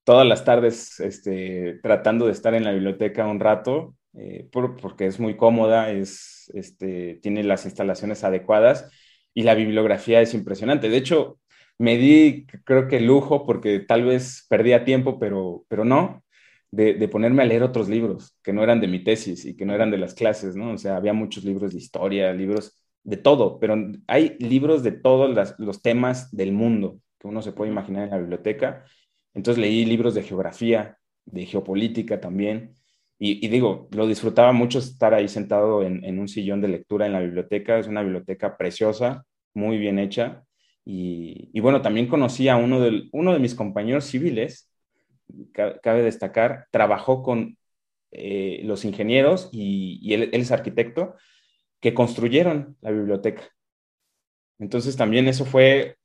todas 0.04 0.26
las 0.26 0.44
tardes 0.44 0.98
este, 1.00 1.78
tratando 1.82 2.26
de 2.26 2.32
estar 2.32 2.54
en 2.54 2.64
la 2.64 2.72
biblioteca 2.72 3.26
un 3.26 3.40
rato, 3.40 3.94
eh, 4.14 4.48
porque 4.50 5.06
es 5.06 5.20
muy 5.20 5.36
cómoda, 5.36 5.90
es, 5.90 6.50
este, 6.54 7.20
tiene 7.22 7.44
las 7.44 7.64
instalaciones 7.64 8.24
adecuadas 8.24 8.90
y 9.34 9.42
la 9.42 9.54
bibliografía 9.54 10.20
es 10.20 10.34
impresionante. 10.34 10.88
De 10.88 10.96
hecho, 10.96 11.38
me 11.78 11.96
di, 11.96 12.46
creo 12.64 12.88
que 12.88 13.00
lujo, 13.00 13.46
porque 13.46 13.80
tal 13.80 14.04
vez 14.04 14.46
perdía 14.48 14.84
tiempo, 14.84 15.18
pero, 15.18 15.64
pero 15.68 15.84
no, 15.84 16.24
de, 16.70 17.08
ponerme 17.08 17.42
a 17.42 17.46
leer 17.46 17.62
otros 17.62 17.88
libros 17.88 18.36
que 18.42 18.52
no 18.52 18.62
eran 18.62 18.80
de 18.80 18.88
mi 18.88 19.02
tesis 19.02 19.44
y 19.44 19.56
que 19.56 19.64
no 19.64 19.74
eran 19.74 19.90
de 19.90 19.98
las 19.98 20.14
clases, 20.14 20.56
¿no? 20.56 20.72
O 20.72 20.78
sea, 20.78 20.96
había 20.96 21.12
muchos 21.12 21.44
libros 21.44 21.72
de 21.72 21.78
historia, 21.78 22.32
libros 22.32 22.76
de 23.02 23.16
todo, 23.16 23.58
pero 23.58 23.76
hay 24.06 24.36
libros 24.38 24.82
de 24.82 24.92
todos 24.92 25.54
los 25.58 25.82
temas 25.82 26.30
del 26.30 26.52
mundo 26.52 27.00
que 27.18 27.28
uno 27.28 27.42
se 27.42 27.52
puede 27.52 27.70
imaginar 27.70 28.04
en 28.04 28.10
la 28.10 28.18
biblioteca. 28.18 28.84
Entonces 29.34 29.60
leí 29.60 29.84
libros 29.84 30.14
de 30.14 30.22
geografía, 30.22 30.98
de 31.24 31.46
geopolítica 31.46 32.20
también. 32.20 32.74
Y, 33.20 33.48
digo, 33.48 33.88
lo 33.92 34.06
disfrutaba 34.06 34.52
mucho 34.52 34.78
estar 34.78 35.12
ahí 35.12 35.26
sentado 35.26 35.82
en, 35.82 36.04
en, 36.04 36.20
un 36.20 36.28
sillón 36.28 36.60
de 36.60 36.68
lectura 36.68 37.06
en 37.06 37.12
la 37.12 37.20
biblioteca. 37.20 37.78
Es 37.78 37.88
una 37.88 38.02
biblioteca 38.02 38.56
preciosa, 38.56 39.24
muy 39.54 39.76
bien 39.78 39.98
hecha. 39.98 40.44
Y, 40.90 41.60
bueno, 41.60 41.82
también 41.82 42.06
conocí 42.06 42.48
a 42.48 42.56
uno 42.56 42.80
de, 42.80 43.10
uno 43.12 43.34
de 43.34 43.38
mis 43.40 43.54
compañeros 43.54 44.06
civiles, 44.06 44.67
cabe 45.52 46.02
destacar, 46.02 46.66
trabajó 46.70 47.22
con 47.22 47.56
eh, 48.10 48.62
los 48.64 48.84
ingenieros 48.84 49.50
y, 49.52 50.12
él, 50.14 50.30
es 50.32 50.50
arquitecto, 50.50 51.14
que 51.80 51.94
construyeron 51.94 52.76
la 52.80 52.90
biblioteca. 52.90 53.42
Entonces 54.58 54.96
también 54.96 55.28
eso 55.28 55.44
fue, 55.44 55.96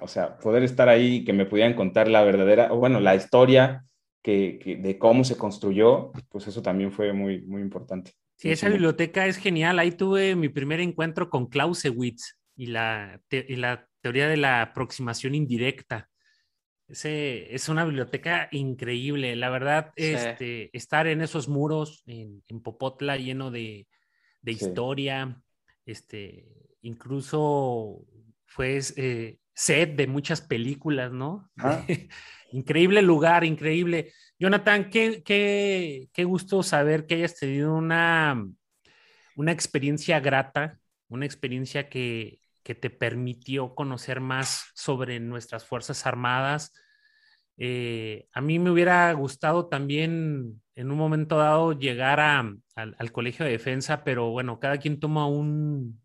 o 0.00 0.08
sea, 0.08 0.38
poder 0.38 0.62
estar 0.62 0.88
ahí 0.88 1.16
y 1.16 1.24
que 1.24 1.32
me 1.32 1.46
pudieran 1.46 1.74
contar 1.74 2.08
la 2.08 2.24
verdadera, 2.24 2.72
o 2.72 2.78
bueno, 2.78 3.00
la 3.00 3.14
historia 3.14 3.84
que, 4.22 4.78
de 4.80 4.98
cómo 4.98 5.22
se 5.22 5.36
construyó, 5.36 6.12
pues 6.30 6.46
eso 6.46 6.62
también 6.62 6.90
fue 6.90 7.12
muy, 7.12 7.42
muy 7.42 7.60
importante. 7.60 8.12
Sí, 8.36 8.50
esa 8.50 8.68
biblioteca 8.68 9.26
es 9.26 9.36
genial. 9.36 9.78
Ahí 9.78 9.92
tuve 9.92 10.34
mi 10.34 10.48
primer 10.48 10.80
encuentro 10.80 11.30
con 11.30 11.46
Clausewitz 11.46 12.36
y 12.56 12.66
la, 12.66 13.20
y 13.30 13.56
la 13.56 13.86
teoría 14.00 14.28
de 14.28 14.36
la 14.36 14.62
aproximación 14.62 15.34
indirecta. 15.34 16.08
Ese, 16.88 17.54
es 17.54 17.68
una 17.68 17.84
biblioteca 17.84 18.48
increíble. 18.52 19.36
La 19.36 19.50
verdad, 19.50 19.92
este, 19.96 20.76
estar 20.76 21.06
en 21.06 21.22
esos 21.22 21.48
muros 21.48 22.02
en, 22.06 22.42
Popotla 22.62 23.16
lleno 23.16 23.50
de, 23.50 23.86
historia, 24.44 25.42
este, 25.86 26.46
incluso 26.82 28.04
fue 28.46 28.80
eh, 28.96 29.38
set 29.54 29.96
de 29.96 30.06
muchas 30.06 30.40
películas, 30.40 31.12
¿no? 31.12 31.50
Ah. 31.58 31.84
increíble 32.52 33.02
lugar, 33.02 33.44
increíble. 33.44 34.12
Jonathan, 34.38 34.90
qué, 34.90 35.22
qué, 35.24 36.08
qué, 36.12 36.24
gusto 36.24 36.62
saber 36.62 37.06
que 37.06 37.14
hayas 37.14 37.36
tenido 37.36 37.74
una, 37.74 38.46
una 39.36 39.52
experiencia 39.52 40.20
grata, 40.20 40.78
una 41.08 41.24
experiencia 41.24 41.88
que, 41.88 42.40
que 42.64 42.74
te 42.74 42.90
permitió 42.90 43.74
conocer 43.74 44.20
más 44.20 44.70
sobre 44.74 45.20
nuestras 45.20 45.66
Fuerzas 45.66 46.06
Armadas. 46.06 46.72
Eh, 47.58 48.26
a 48.32 48.40
mí 48.40 48.58
me 48.58 48.70
hubiera 48.70 49.12
gustado 49.12 49.68
también 49.68 50.60
en 50.74 50.90
un 50.90 50.98
momento 50.98 51.36
dado 51.36 51.78
llegar 51.78 52.20
al, 52.20 53.12
Colegio 53.12 53.44
de 53.44 53.52
Defensa, 53.52 54.02
pero 54.02 54.30
bueno, 54.30 54.58
cada 54.58 54.78
quien 54.78 54.98
toma 54.98 55.28
un, 55.28 56.00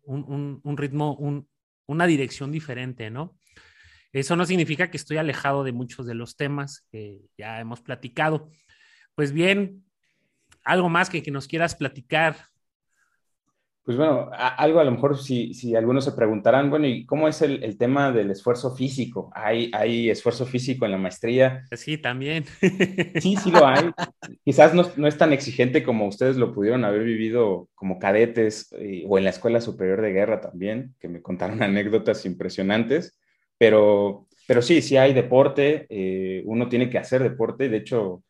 ritmo, 0.76 1.18
una 1.86 2.06
dirección 2.06 2.52
diferente, 2.52 3.10
¿no? 3.10 3.36
Eso 4.12 4.36
no 4.36 4.44
significa 4.44 4.90
que 4.90 4.96
estoy 4.96 5.16
alejado 5.16 5.64
de 5.64 5.72
muchos 5.72 6.06
de 6.06 6.14
los 6.14 6.36
temas 6.36 6.86
que 6.90 7.22
ya 7.38 7.58
hemos 7.60 7.80
platicado. 7.80 8.50
Pues 9.14 9.32
bien, 9.32 9.84
algo 10.62 10.88
más 10.88 11.08
que, 11.08 11.22
que 11.22 11.30
nos 11.30 11.48
quieras 11.48 11.74
platicar 11.74 12.49
pues 13.90 13.98
bueno, 13.98 14.30
algo 14.32 14.78
a 14.78 14.84
lo 14.84 14.92
mejor 14.92 15.18
si, 15.18 15.52
si, 15.52 15.74
algunos 15.74 16.04
se 16.04 16.12
preguntarán, 16.12 16.70
bueno, 16.70 16.86
¿y 16.86 17.04
cómo 17.06 17.26
es 17.26 17.42
el, 17.42 17.76
tema 17.76 18.12
del 18.12 18.30
esfuerzo 18.30 18.76
físico? 18.76 19.32
¿Hay, 19.34 19.68
¿Hay 19.74 20.08
esfuerzo 20.08 20.46
físico 20.46 20.84
en 20.84 20.92
la 20.92 20.96
maestría? 20.96 21.64
Sí, 21.72 21.98
también. 21.98 22.44
Sí, 23.20 23.34
sí 23.34 23.50
lo 23.50 23.66
hay. 23.66 23.90
Quizás 24.44 24.74
no, 24.74 25.08
es 25.08 25.18
tan 25.18 25.32
exigente 25.32 25.82
como 25.82 26.06
ustedes 26.06 26.36
lo 26.36 26.54
pudieron 26.54 26.84
haber 26.84 27.02
vivido 27.02 27.68
como 27.74 27.98
cadetes 27.98 28.72
eh, 28.78 29.02
o 29.08 29.18
en 29.18 29.24
la 29.24 29.30
Escuela 29.30 29.60
Superior 29.60 30.00
de 30.02 30.12
Guerra 30.12 30.40
también, 30.40 30.94
que 31.00 31.08
me 31.08 31.20
contaron 31.20 31.60
anécdotas 31.60 32.24
impresionantes, 32.26 33.18
pero, 33.58 34.28
pero 34.46 34.62
sí, 34.62 34.82
sí 34.82 34.98
hay 34.98 35.14
deporte, 35.14 35.88
eh, 35.90 36.44
uno 36.46 36.68
tiene 36.68 36.88
que 36.88 36.98
hacer 36.98 37.24
deporte, 37.24 37.68
de 37.68 37.78
hecho, 37.78 38.22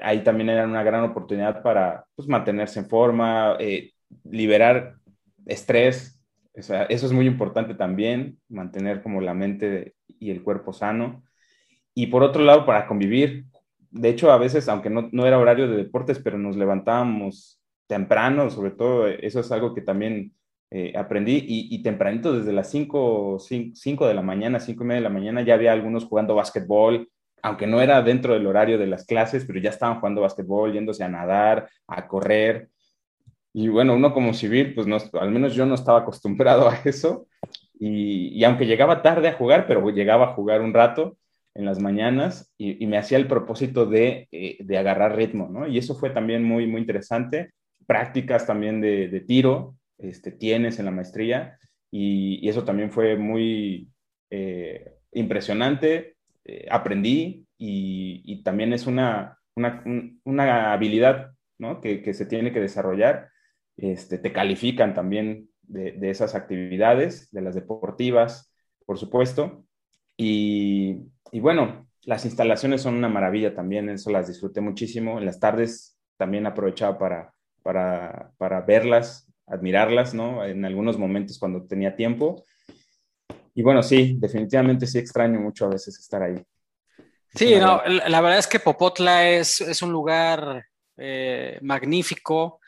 ahí 0.00 0.24
también 0.24 0.48
era 0.48 0.64
una 0.64 0.82
gran 0.82 1.04
oportunidad 1.04 1.62
para 1.62 2.06
pues, 2.14 2.26
mantenerse 2.28 2.78
en 2.78 2.88
forma, 2.88 3.58
eh, 3.60 3.90
liberar 4.24 4.96
estrés, 5.46 6.20
eso 6.54 6.84
es 6.88 7.12
muy 7.12 7.26
importante 7.26 7.74
también, 7.74 8.38
mantener 8.48 9.02
como 9.02 9.20
la 9.20 9.34
mente 9.34 9.94
y 10.18 10.30
el 10.30 10.42
cuerpo 10.42 10.72
sano. 10.72 11.22
Y 11.94 12.08
por 12.08 12.22
otro 12.22 12.42
lado, 12.42 12.66
para 12.66 12.86
convivir, 12.86 13.46
de 13.90 14.08
hecho, 14.08 14.32
a 14.32 14.38
veces, 14.38 14.68
aunque 14.68 14.90
no, 14.90 15.26
era 15.26 15.38
horario 15.38 15.68
de 15.68 15.76
deportes, 15.76 16.18
pero 16.18 16.38
nos 16.38 16.56
levantábamos 16.56 17.60
temprano, 17.86 18.50
sobre 18.50 18.70
todo, 18.70 19.06
eso 19.06 19.40
es 19.40 19.52
algo 19.52 19.74
que 19.74 19.82
también 19.82 20.32
eh, 20.70 20.94
aprendí, 20.96 21.44
y, 21.46 21.82
tempranito, 21.82 22.32
desde 22.32 22.54
las 22.54 22.70
5, 22.70 23.38
5, 23.38 24.06
de 24.06 24.14
la 24.14 24.22
mañana, 24.22 24.60
5 24.60 24.82
y 24.82 24.86
media 24.86 25.00
de 25.00 25.08
la 25.08 25.10
mañana, 25.10 25.42
ya 25.42 25.54
había 25.54 25.72
algunos 25.72 26.06
jugando 26.06 26.34
básquetbol, 26.34 27.08
aunque 27.42 27.66
no 27.66 27.82
era 27.82 28.00
dentro 28.00 28.32
del 28.32 28.46
horario 28.46 28.78
de 28.78 28.86
las 28.86 29.04
clases, 29.04 29.44
pero 29.44 29.58
ya 29.58 29.70
estaban 29.70 30.00
jugando 30.00 30.22
básquetbol, 30.22 30.72
yéndose 30.72 31.04
a 31.04 31.08
nadar, 31.08 31.68
a 31.86 32.08
correr, 32.08 32.70
y 33.54 33.68
bueno, 33.68 33.94
uno 33.94 34.14
como 34.14 34.32
civil, 34.32 34.74
pues 34.74 34.86
no, 34.86 34.96
al 35.20 35.30
menos 35.30 35.54
yo 35.54 35.66
no 35.66 35.74
estaba 35.74 36.00
acostumbrado 36.00 36.68
a 36.68 36.76
eso. 36.84 37.26
Y, 37.78 38.42
aunque 38.44 38.66
llegaba 38.66 39.02
tarde 39.02 39.28
a 39.28 39.34
jugar, 39.34 39.66
pero 39.66 39.90
llegaba 39.90 40.26
a 40.26 40.34
jugar 40.34 40.60
un 40.60 40.72
rato 40.72 41.18
en 41.54 41.64
las 41.64 41.80
mañanas 41.80 42.52
y, 42.56 42.86
me 42.86 42.96
hacía 42.96 43.18
el 43.18 43.26
propósito 43.26 43.86
de, 43.86 44.28
eh, 44.30 44.56
de, 44.60 44.78
agarrar 44.78 45.16
ritmo, 45.16 45.48
¿no? 45.50 45.66
Y 45.66 45.78
eso 45.78 45.94
fue 45.96 46.10
también 46.10 46.44
muy, 46.44 46.66
muy 46.66 46.80
interesante. 46.80 47.50
Prácticas 47.86 48.46
también 48.46 48.80
de, 48.80 49.08
de 49.08 49.20
tiro, 49.20 49.74
este, 49.98 50.30
tienes 50.30 50.78
en 50.78 50.86
la 50.86 50.90
maestría 50.92 51.58
y, 51.90 52.48
eso 52.48 52.64
también 52.64 52.90
fue 52.90 53.16
muy 53.16 53.88
eh, 54.30 54.94
impresionante. 55.12 56.16
Eh, 56.44 56.66
aprendí 56.70 57.46
y, 57.58 58.42
también 58.44 58.72
es 58.72 58.86
una, 58.86 59.38
una, 59.56 59.82
una 60.24 60.72
habilidad 60.72 61.32
¿no? 61.58 61.80
que, 61.80 62.02
que, 62.02 62.14
se 62.14 62.26
tiene 62.26 62.52
que 62.52 62.60
desarrollar 62.60 63.31
este, 63.76 64.18
te 64.18 64.32
califican 64.32 64.94
también 64.94 65.48
de, 65.62 66.10
esas 66.10 66.34
actividades, 66.34 67.30
de 67.30 67.40
las 67.40 67.54
deportivas, 67.54 68.52
por 68.86 68.98
supuesto. 68.98 69.64
Y, 70.16 70.98
bueno, 71.32 71.88
las 72.02 72.24
instalaciones 72.24 72.82
son 72.82 72.94
una 72.94 73.08
maravilla 73.08 73.54
también, 73.54 73.88
eso 73.88 74.10
las 74.10 74.28
disfruté 74.28 74.60
muchísimo. 74.60 75.18
En 75.18 75.26
las 75.26 75.40
tardes 75.40 75.98
también 76.16 76.46
aprovechaba 76.46 76.98
para, 76.98 77.34
para, 77.62 78.32
para 78.38 78.60
verlas, 78.60 79.32
admirarlas, 79.46 80.14
¿no? 80.14 80.44
En 80.44 80.64
algunos 80.64 80.98
momentos 80.98 81.38
cuando 81.38 81.66
tenía 81.66 81.96
tiempo. 81.96 82.44
Y 83.54 83.62
bueno, 83.62 83.82
sí, 83.82 84.16
definitivamente 84.18 84.86
sí 84.86 84.98
extraño 84.98 85.40
mucho 85.40 85.66
a 85.66 85.70
veces 85.70 85.98
estar 85.98 86.22
ahí. 86.22 86.42
Sí, 87.34 87.56
no, 87.56 87.82
la, 87.86 88.20
verdad 88.20 88.38
es 88.38 88.46
que 88.46 88.60
Popotla 88.60 89.28
es, 89.28 89.62
es 89.62 89.80
un 89.80 89.90
lugar 89.90 90.66
eh, 90.98 91.58
magnífico. 91.62 92.60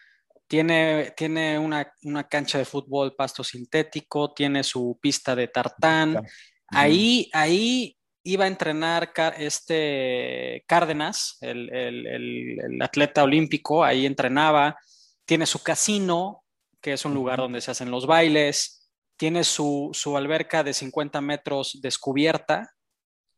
Tiene, 0.46 1.12
tiene 1.16 1.58
una, 1.58 1.92
cancha 2.28 2.58
de 2.58 2.64
fútbol 2.64 3.14
pasto 3.16 3.42
sintético, 3.42 4.32
tiene 4.34 4.62
su 4.62 4.98
pista 5.00 5.34
de 5.34 5.48
tartán. 5.48 6.22
Ahí, 6.68 7.28
ahí 7.32 7.96
iba 8.24 8.44
a 8.44 8.48
entrenar 8.48 9.12
este 9.38 10.64
Cárdenas, 10.66 11.36
el, 11.40 12.80
atleta 12.80 13.22
olímpico, 13.22 13.84
ahí 13.84 14.06
entrenaba. 14.06 14.76
Tiene 15.24 15.46
su 15.46 15.62
casino, 15.62 16.42
que 16.80 16.94
es 16.94 17.04
un 17.04 17.14
lugar 17.14 17.38
donde 17.38 17.60
se 17.60 17.70
hacen 17.70 17.90
los 17.90 18.06
bailes. 18.06 18.90
Tiene 19.16 19.44
su, 19.44 19.90
su 19.92 20.16
alberca 20.16 20.64
de 20.64 20.74
50 20.74 21.20
metros 21.20 21.78
descubierta, 21.80 22.72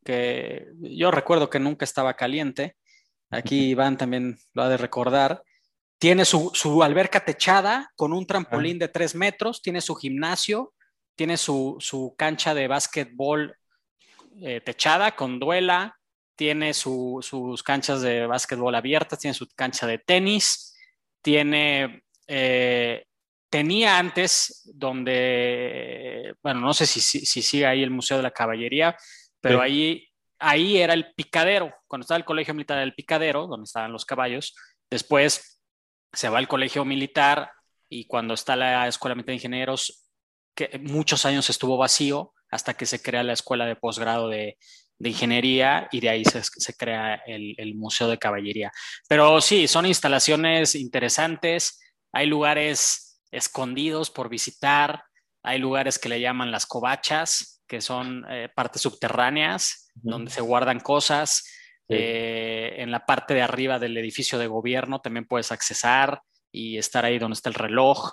que 0.04 0.66
yo 0.80 1.10
recuerdo 1.10 1.50
que 1.50 1.60
nunca 1.60 1.84
estaba 1.84 2.14
caliente. 2.14 2.76
Aquí 3.30 3.70
Iván 3.70 3.96
también 3.96 4.38
lo 4.54 4.62
ha 4.62 4.68
de 4.68 4.76
recordar. 4.76 5.42
Tiene 5.98 6.24
su, 6.24 6.82
alberca 6.82 7.24
techada 7.24 7.90
con 7.96 8.12
un 8.12 8.26
trampolín 8.26 8.78
de 8.78 8.88
tres 8.88 9.14
metros, 9.14 9.62
tiene 9.62 9.80
su 9.80 9.94
gimnasio, 9.94 10.74
tiene 11.14 11.36
su, 11.36 12.14
cancha 12.18 12.54
de 12.54 12.68
básquetbol 12.68 13.56
eh, 14.42 14.60
techada 14.60 15.16
con 15.16 15.40
duela, 15.40 15.98
tiene 16.36 16.74
sus 16.74 17.62
canchas 17.62 18.02
de 18.02 18.26
básquetbol 18.26 18.74
abiertas, 18.74 19.18
tiene 19.18 19.34
su 19.34 19.48
cancha 19.56 19.86
de 19.86 19.98
tenis, 19.98 20.76
tiene, 21.22 22.02
eh, 22.26 23.06
tenía 23.48 23.98
antes 23.98 24.70
donde 24.74 26.34
bueno, 26.42 26.60
no 26.60 26.74
sé 26.74 26.86
si, 26.86 27.00
si, 27.00 27.42
sigue 27.42 27.66
ahí 27.66 27.82
el 27.82 27.90
Museo 27.90 28.18
de 28.18 28.22
la 28.22 28.30
Caballería, 28.30 28.96
pero 29.40 29.60
ahí, 29.60 30.08
ahí 30.38 30.76
era 30.76 30.92
el 30.92 31.12
picadero, 31.14 31.74
cuando 31.86 32.02
estaba 32.02 32.18
el 32.18 32.24
Colegio 32.24 32.54
Militar 32.54 32.76
era 32.76 32.84
el 32.84 32.94
picadero, 32.94 33.46
donde 33.46 33.64
estaban 33.64 33.92
los 33.92 34.04
caballos, 34.04 34.54
después 34.90 35.55
se 36.12 36.28
va 36.28 36.38
al 36.38 36.48
Colegio 36.48 36.84
Militar 36.84 37.50
y 37.88 38.06
cuando 38.06 38.34
está 38.34 38.56
la 38.56 38.88
Escuela 38.88 39.14
Militar 39.14 39.32
de 39.32 39.36
Ingenieros, 39.36 40.08
que 40.54 40.78
muchos 40.82 41.24
años 41.26 41.50
estuvo 41.50 41.76
vacío 41.76 42.32
hasta 42.50 42.74
que 42.74 42.86
se 42.86 43.02
crea 43.02 43.22
la 43.22 43.32
Escuela 43.32 43.66
de 43.66 43.76
Posgrado 43.76 44.28
de, 44.28 44.56
de 44.98 45.08
ingeniería 45.10 45.88
y 45.92 46.00
de 46.00 46.08
ahí 46.08 46.24
se, 46.24 46.42
se 46.42 46.74
crea 46.74 47.16
el, 47.26 47.54
el, 47.58 47.74
Museo 47.74 48.08
de 48.08 48.18
Caballería. 48.18 48.72
Pero 49.08 49.40
sí, 49.40 49.68
son 49.68 49.86
instalaciones 49.86 50.74
interesantes, 50.74 51.80
hay 52.12 52.26
lugares 52.26 53.20
escondidos 53.30 54.10
por 54.10 54.28
visitar, 54.28 55.04
hay 55.42 55.58
lugares 55.58 55.98
que 55.98 56.08
le 56.08 56.20
llaman 56.20 56.50
las 56.50 56.66
covachas, 56.66 57.62
que 57.66 57.80
son 57.80 58.24
eh, 58.30 58.48
partes 58.54 58.82
subterráneas 58.82 59.90
donde 59.94 60.30
se 60.30 60.40
guardan 60.40 60.80
cosas. 60.80 61.44
Eh, 61.88 62.74
en 62.78 62.90
la 62.90 63.06
parte 63.06 63.34
de 63.34 63.42
arriba 63.42 63.78
del 63.78 63.96
edificio 63.96 64.38
de 64.38 64.48
gobierno 64.48 65.00
también 65.00 65.26
puedes 65.26 65.52
accesar 65.52 66.20
y 66.50 66.78
estar 66.78 67.04
ahí 67.04 67.18
donde 67.18 67.34
está 67.34 67.48
el 67.48 67.54
reloj. 67.54 68.12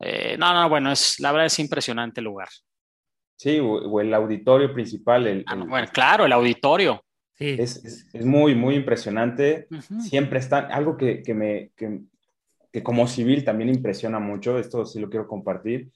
Eh, 0.00 0.36
no, 0.38 0.52
no, 0.52 0.68
bueno, 0.68 0.92
es, 0.92 1.18
la 1.20 1.32
verdad 1.32 1.46
es 1.46 1.58
impresionante 1.58 2.20
el 2.20 2.24
lugar. 2.24 2.48
Sí, 3.36 3.58
o, 3.60 4.00
el 4.00 4.12
auditorio 4.12 4.72
principal. 4.72 5.26
El, 5.26 5.44
ah, 5.46 5.56
bueno, 5.56 5.88
claro, 5.92 6.26
el 6.26 6.32
auditorio. 6.32 7.02
Sí. 7.32 7.56
Es, 7.58 7.84
es, 8.12 8.24
muy, 8.24 8.54
muy 8.54 8.76
impresionante. 8.76 9.66
Siempre 9.98 10.38
está, 10.38 10.58
algo 10.58 10.96
que, 10.96 11.22
que 11.22 11.34
me, 11.34 11.70
que, 11.76 12.00
que, 12.70 12.82
como 12.82 13.08
civil 13.08 13.44
también 13.44 13.70
impresiona 13.70 14.20
mucho, 14.20 14.58
esto 14.58 14.86
sí 14.86 15.00
lo 15.00 15.10
quiero 15.10 15.26
compartir, 15.26 15.90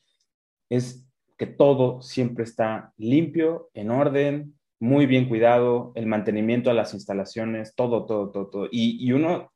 es 0.68 1.06
que 1.37 1.47
todo 1.47 2.02
siempre 2.02 2.42
está 2.42 2.92
limpio, 2.97 3.70
en 3.73 3.92
orden, 3.92 4.58
muy 4.80 5.06
bien 5.06 5.28
cuidado, 5.28 5.92
el 5.94 6.06
mantenimiento 6.06 6.70
a 6.70 6.75
las 6.75 6.94
instalaciones, 6.94 7.75
todo, 7.75 8.06
todo, 8.06 8.30
todo, 8.30 8.47
todo. 8.49 8.68
Y, 8.70 9.04
y 9.04 9.12
uno 9.12 9.50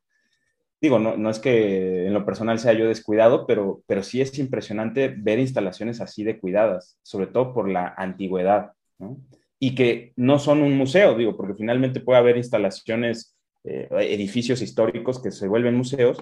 digo, 0.82 0.98
no, 0.98 1.16
no, 1.16 1.30
es 1.30 1.38
que 1.38 2.06
en 2.08 2.12
lo 2.12 2.26
personal 2.26 2.58
sea 2.58 2.72
yo 2.72 2.88
descuidado, 2.88 3.46
pero, 3.46 3.82
pero 3.86 4.02
sí 4.02 4.20
es 4.20 4.36
impresionante 4.40 5.14
ver 5.16 5.38
instalaciones 5.38 6.00
así 6.00 6.24
de 6.24 6.40
cuidadas, 6.40 6.98
sobre 7.02 7.28
todo 7.28 7.54
por 7.54 7.70
la 7.70 7.94
antigüedad, 7.96 8.72
¿no? 8.98 9.16
Y 9.60 9.76
que 9.76 10.12
no 10.16 10.40
son 10.40 10.60
un 10.60 10.76
museo, 10.76 11.14
digo, 11.14 11.36
porque 11.36 11.54
finalmente 11.54 12.00
puede 12.00 12.18
haber 12.18 12.36
instalaciones, 12.36 13.36
eh, 13.62 13.88
edificios 13.92 14.60
históricos 14.60 15.22
que 15.22 15.30
se 15.30 15.46
vuelven 15.46 15.76
museos, 15.76 16.20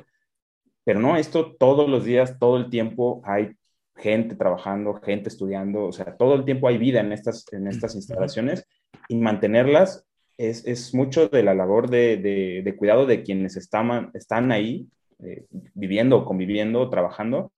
pero 0.85 1.01
no, 1.01 1.17
esto 1.17 1.57
todos 1.59 1.89
los 1.89 2.05
días, 2.05 2.39
todo 2.39 2.59
el 2.59 2.69
tiempo 2.69 3.23
hay 3.25 3.53
gente 3.97 4.37
trabajando, 4.37 4.93
gente 4.93 5.31
estudiando, 5.31 5.85
o 5.87 5.93
sea, 5.93 6.19
todo 6.19 6.35
el 6.35 6.45
tiempo 6.45 6.69
hay 6.69 6.77
vida 6.77 7.01
en 7.01 7.13
estas, 7.13 7.51
en 7.53 7.67
estas 7.67 7.95
instalaciones 7.95 8.67
y 9.09 9.17
mantenerlas 9.17 10.07
es, 10.37 10.95
mucho 10.95 11.29
de 11.29 11.43
la 11.43 11.55
labor 11.55 11.91
de, 11.91 12.75
cuidado 12.79 13.07
de 13.07 13.23
quienes 13.23 13.57
están, 13.57 14.11
están 14.15 14.53
ahí 14.53 14.89
eh, 15.19 15.45
viviendo, 15.75 16.25
conviviendo, 16.25 16.89
trabajando, 16.89 17.53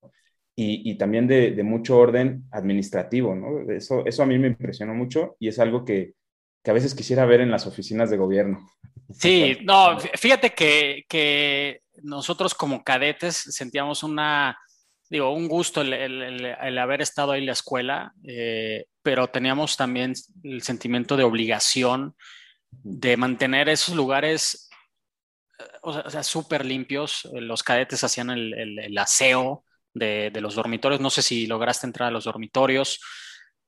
y, 0.55 0.97
también 0.97 1.27
de, 1.27 1.61
mucho 1.63 1.99
orden 1.99 2.45
administrativo, 2.51 3.35
¿no? 3.35 3.73
Eso, 3.73 4.05
eso 4.05 4.23
a 4.23 4.27
mí 4.27 4.39
me 4.39 4.49
impresionó 4.49 4.95
mucho 4.95 5.37
y 5.39 5.49
es 5.49 5.59
algo 5.59 5.85
que, 5.85 6.15
a 6.65 6.73
veces 6.73 6.95
quisiera 6.95 7.25
ver 7.25 7.41
en 7.41 7.51
las 7.51 7.67
oficinas 7.67 8.11
de 8.11 8.17
gobierno. 8.17 8.69
Sí, 9.11 9.59
no, 9.65 9.99
fíjate 10.15 10.51
que, 10.51 11.81
nosotros 12.03 12.55
como 12.55 12.83
cadetes 12.83 13.37
sentíamos 13.37 14.03
una, 14.03 14.59
digo, 15.09 15.33
un 15.33 15.47
gusto 15.47 15.83
el, 15.83 16.79
haber 16.79 17.01
estado 17.01 17.33
ahí 17.33 17.41
en 17.41 17.47
la 17.47 17.53
escuela, 17.53 18.13
eh, 18.25 18.87
pero 19.03 19.29
teníamos 19.29 19.77
también 19.77 20.15
el 20.43 20.63
sentimiento 20.63 21.17
de 21.17 21.25
obligación 21.25 22.15
de 22.71 23.17
mantener 23.17 23.69
esos 23.69 23.95
lugares, 23.95 24.71
eh, 25.59 25.65
o 25.83 26.23
súper 26.23 26.65
limpios. 26.65 27.29
Los 27.33 27.63
cadetes 27.63 28.03
hacían 28.05 28.31
el, 28.31 28.99
aseo 28.99 29.65
de, 29.93 30.31
los 30.41 30.55
dormitorios. 30.55 31.01
No 31.01 31.11
sé 31.11 31.23
si 31.23 31.47
lograste 31.47 31.87
entrar 31.87 32.09
a 32.09 32.13
los 32.13 32.25
dormitorios, 32.25 33.01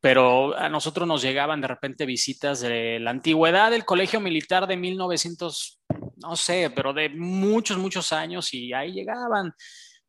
pero 0.01 0.57
a 0.57 0.69
nosotros 0.69 1.09
nos 1.09 1.23
llegaban 1.23 1.61
de 1.61 1.69
repente 1.69 2.07
visitas 2.07 2.61
de 2.61 2.99
la 3.01 3.11
antigüedad 3.11 3.71
del 3.71 3.85
colegio 3.85 4.21
militar 4.21 4.67
de 4.67 4.77
1900, 4.77 5.81
no 6.23 6.37
sé, 6.37 6.71
pero 6.75 6.93
de 6.93 7.09
muchos, 7.09 7.79
muchos 7.79 8.13
años 8.13 8.53
y 8.53 8.73
ahí 8.73 8.93
llegaban 8.93 9.53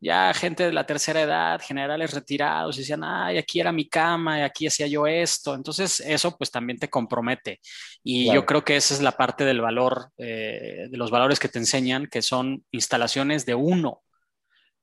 ya 0.06 0.32
gente 0.36 0.66
de 0.66 0.72
la 0.72 0.86
tercera 0.86 1.22
edad, 1.22 1.60
generales 1.60 2.14
retirados, 2.14 2.78
decían, 2.78 3.04
ay, 3.04 3.40
aquí 3.40 3.60
era 3.60 3.72
mi 3.72 3.90
cama, 3.90 4.38
y 4.38 4.42
aquí 4.44 4.68
hacía 4.68 4.86
yo 4.86 5.08
esto. 5.08 5.56
Entonces, 5.56 6.00
eso 6.00 6.38
pues 6.38 6.52
también 6.52 6.78
te 6.78 6.92
compromete. 6.92 7.60
Y 8.04 8.32
yo 8.32 8.46
creo 8.46 8.64
que 8.64 8.76
esa 8.76 8.94
es 8.94 9.02
la 9.02 9.14
parte 9.14 9.46
del 9.46 9.62
valor, 9.62 10.12
eh, 10.20 10.90
de 10.92 10.98
los 10.98 11.10
valores 11.10 11.40
que 11.40 11.50
te 11.50 11.58
enseñan, 11.58 12.06
que 12.06 12.22
son 12.22 12.64
instalaciones 12.70 13.48
de 13.48 13.56
uno. 13.56 14.04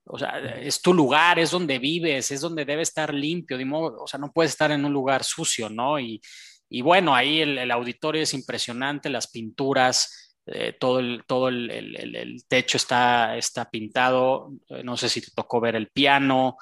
O 0.03 0.19
sea, 0.19 0.39
es 0.59 0.81
tu 0.81 0.93
lugar, 0.93 1.39
es 1.39 1.51
donde 1.51 1.79
vives, 1.79 2.29
es 2.31 2.41
donde 2.41 2.65
debe 2.65 2.81
estar 2.81 3.13
limpio. 3.13 3.57
o 4.01 4.07
sea, 4.07 4.19
no 4.19 4.33
puedes 4.33 4.51
estar 4.51 4.71
en 4.71 4.83
un 4.83 4.91
lugar 4.91 5.23
sucio, 5.23 5.69
¿no? 5.69 6.01
Y, 6.01 6.21
y 6.67 6.81
bueno, 6.81 7.15
ahí 7.15 7.39
el, 7.39 7.57
el 7.57 7.71
auditorio 7.71 8.21
es 8.23 8.33
impresionante, 8.33 9.09
las 9.09 9.27
pinturas, 9.27 10.22
eh, 10.45 10.75
todo, 10.77 10.99
el, 10.99 11.23
todo 11.25 11.47
el, 11.47 11.71
el, 11.71 12.45
techo 12.47 12.75
está, 12.75 13.37
está 13.37 13.69
pintado, 13.69 14.51
eh, 14.67 14.83
no 14.83 14.97
sé 14.97 15.07
si 15.07 15.21
te 15.21 15.31
tocó 15.33 15.61
ver 15.61 15.75
el 15.75 15.87
piano, 15.87 16.57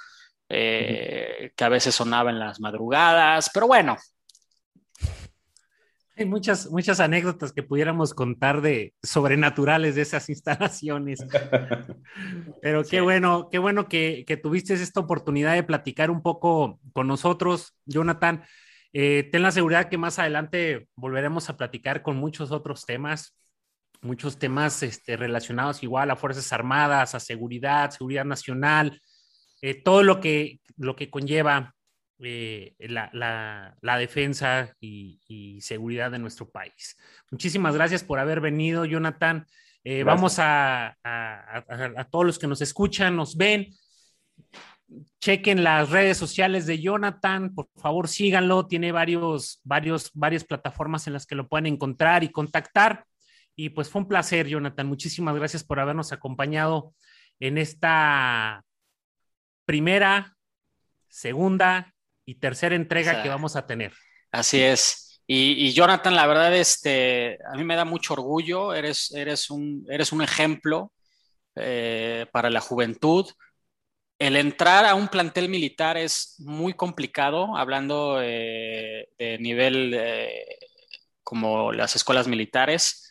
eh, 0.49 1.51
que 1.55 1.63
a 1.63 1.69
veces 1.69 1.95
sonaba 1.95 2.29
en 2.29 2.37
las 2.37 2.59
madrugadas, 2.59 3.49
pero 3.51 3.67
bueno. 3.67 3.97
Hay 6.15 6.25
muchas, 6.25 6.69
muchas 6.69 6.99
anécdotas 6.99 7.53
que 7.53 7.63
pudiéramos 7.63 8.13
contar 8.13 8.61
de 8.61 8.93
sobrenaturales 9.01 9.95
de 9.95 10.03
esas 10.03 10.29
instalaciones. 10.29 11.25
Pero 12.61 12.83
qué 12.83 13.01
bueno, 13.01 13.49
qué 13.49 13.57
bueno 13.57 13.87
que, 13.87 14.25
que, 14.27 14.37
tuviste 14.37 14.75
esta 14.75 14.99
oportunidad 14.99 15.55
de 15.55 15.63
platicar 15.63 16.11
un 16.11 16.21
poco 16.21 16.79
con 16.93 17.07
nosotros, 17.07 17.75
Jonathan. 17.85 18.43
ten 18.91 19.41
la 19.41 19.51
seguridad 19.51 19.89
que 19.89 19.97
más 19.97 20.19
adelante 20.19 20.87
volveremos 20.95 21.49
a 21.49 21.57
platicar 21.57 22.03
con 22.03 22.17
muchos 22.17 22.51
otros 22.51 22.85
temas 22.85 23.40
muchos 24.01 24.37
temas 24.37 24.81
este, 24.83 25.15
relacionados 25.15 25.83
igual 25.83 26.11
a 26.11 26.15
Fuerzas 26.15 26.51
Armadas, 26.53 27.15
a 27.15 27.19
seguridad, 27.19 27.91
seguridad 27.91 28.25
nacional, 28.25 28.99
eh, 29.61 29.75
todo 29.81 30.03
lo 30.03 30.19
que, 30.19 30.59
lo 30.77 30.95
que 30.95 31.09
conlleva 31.09 31.75
eh, 32.23 32.75
la, 32.79 33.97
defensa 33.97 34.75
y, 34.79 35.59
seguridad 35.61 36.11
de 36.11 36.19
nuestro 36.19 36.49
país. 36.49 36.97
Muchísimas 37.29 37.75
gracias 37.75 38.03
por 38.03 38.19
haber 38.19 38.41
venido, 38.41 38.85
Jonathan. 38.85 39.45
Eh, 39.83 40.03
vamos 40.03 40.37
a, 40.37 40.97
a, 41.03 42.07
todos 42.11 42.25
los 42.25 42.39
que 42.39 42.47
nos 42.47 42.61
escuchan, 42.61 43.15
nos 43.15 43.35
ven. 43.37 43.73
Chequen 45.19 45.63
las 45.63 45.89
redes 45.89 46.17
sociales 46.17 46.65
de 46.65 46.81
Jonathan, 46.81 47.55
por 47.55 47.69
favor 47.77 48.07
síganlo, 48.07 48.67
tiene 48.67 48.91
varios, 48.91 49.61
varios, 49.63 50.11
varias 50.13 50.43
plataformas 50.43 51.07
en 51.07 51.13
las 51.13 51.25
que 51.25 51.35
lo 51.35 51.47
pueden 51.47 51.67
encontrar 51.67 52.23
y 52.23 52.29
contactar. 52.29 53.05
Y 53.61 53.69
pues 53.69 53.89
fue 53.89 54.01
un 54.01 54.07
placer, 54.07 54.47
Jonathan. 54.47 54.87
Muchísimas 54.87 55.35
gracias 55.35 55.63
por 55.63 55.79
habernos 55.79 56.11
acompañado 56.11 56.95
en 57.39 57.59
esta 57.59 58.65
primera, 59.65 60.35
segunda 61.07 61.93
y 62.25 62.39
tercera 62.39 62.73
entrega 62.73 63.21
que 63.21 63.29
vamos 63.29 63.55
a 63.55 63.67
tener. 63.67 63.93
Así 64.31 64.59
es. 64.63 65.21
Y, 65.27 65.71
Jonathan, 65.73 66.15
la 66.15 66.25
verdad, 66.25 66.55
este, 66.55 67.37
a 67.53 67.55
mí 67.55 67.63
me 67.63 67.75
da 67.75 67.85
mucho 67.85 68.13
orgullo. 68.13 68.73
Eres, 68.73 69.11
eres, 69.11 69.51
un, 69.51 69.85
eres 69.91 70.11
un 70.11 70.23
ejemplo 70.23 70.91
eh, 71.53 72.25
para 72.31 72.49
la 72.49 72.61
juventud. 72.61 73.27
El 74.17 74.37
entrar 74.37 74.85
a 74.85 74.95
un 74.95 75.07
plantel 75.07 75.49
militar 75.49 75.97
es 75.97 76.33
muy 76.39 76.73
complicado, 76.73 77.55
hablando 77.55 78.23
eh, 78.23 79.09
de 79.19 79.37
nivel 79.37 79.93
eh, 79.93 80.47
como 81.23 81.71
las 81.71 81.95
escuelas 81.95 82.27
militares 82.27 83.09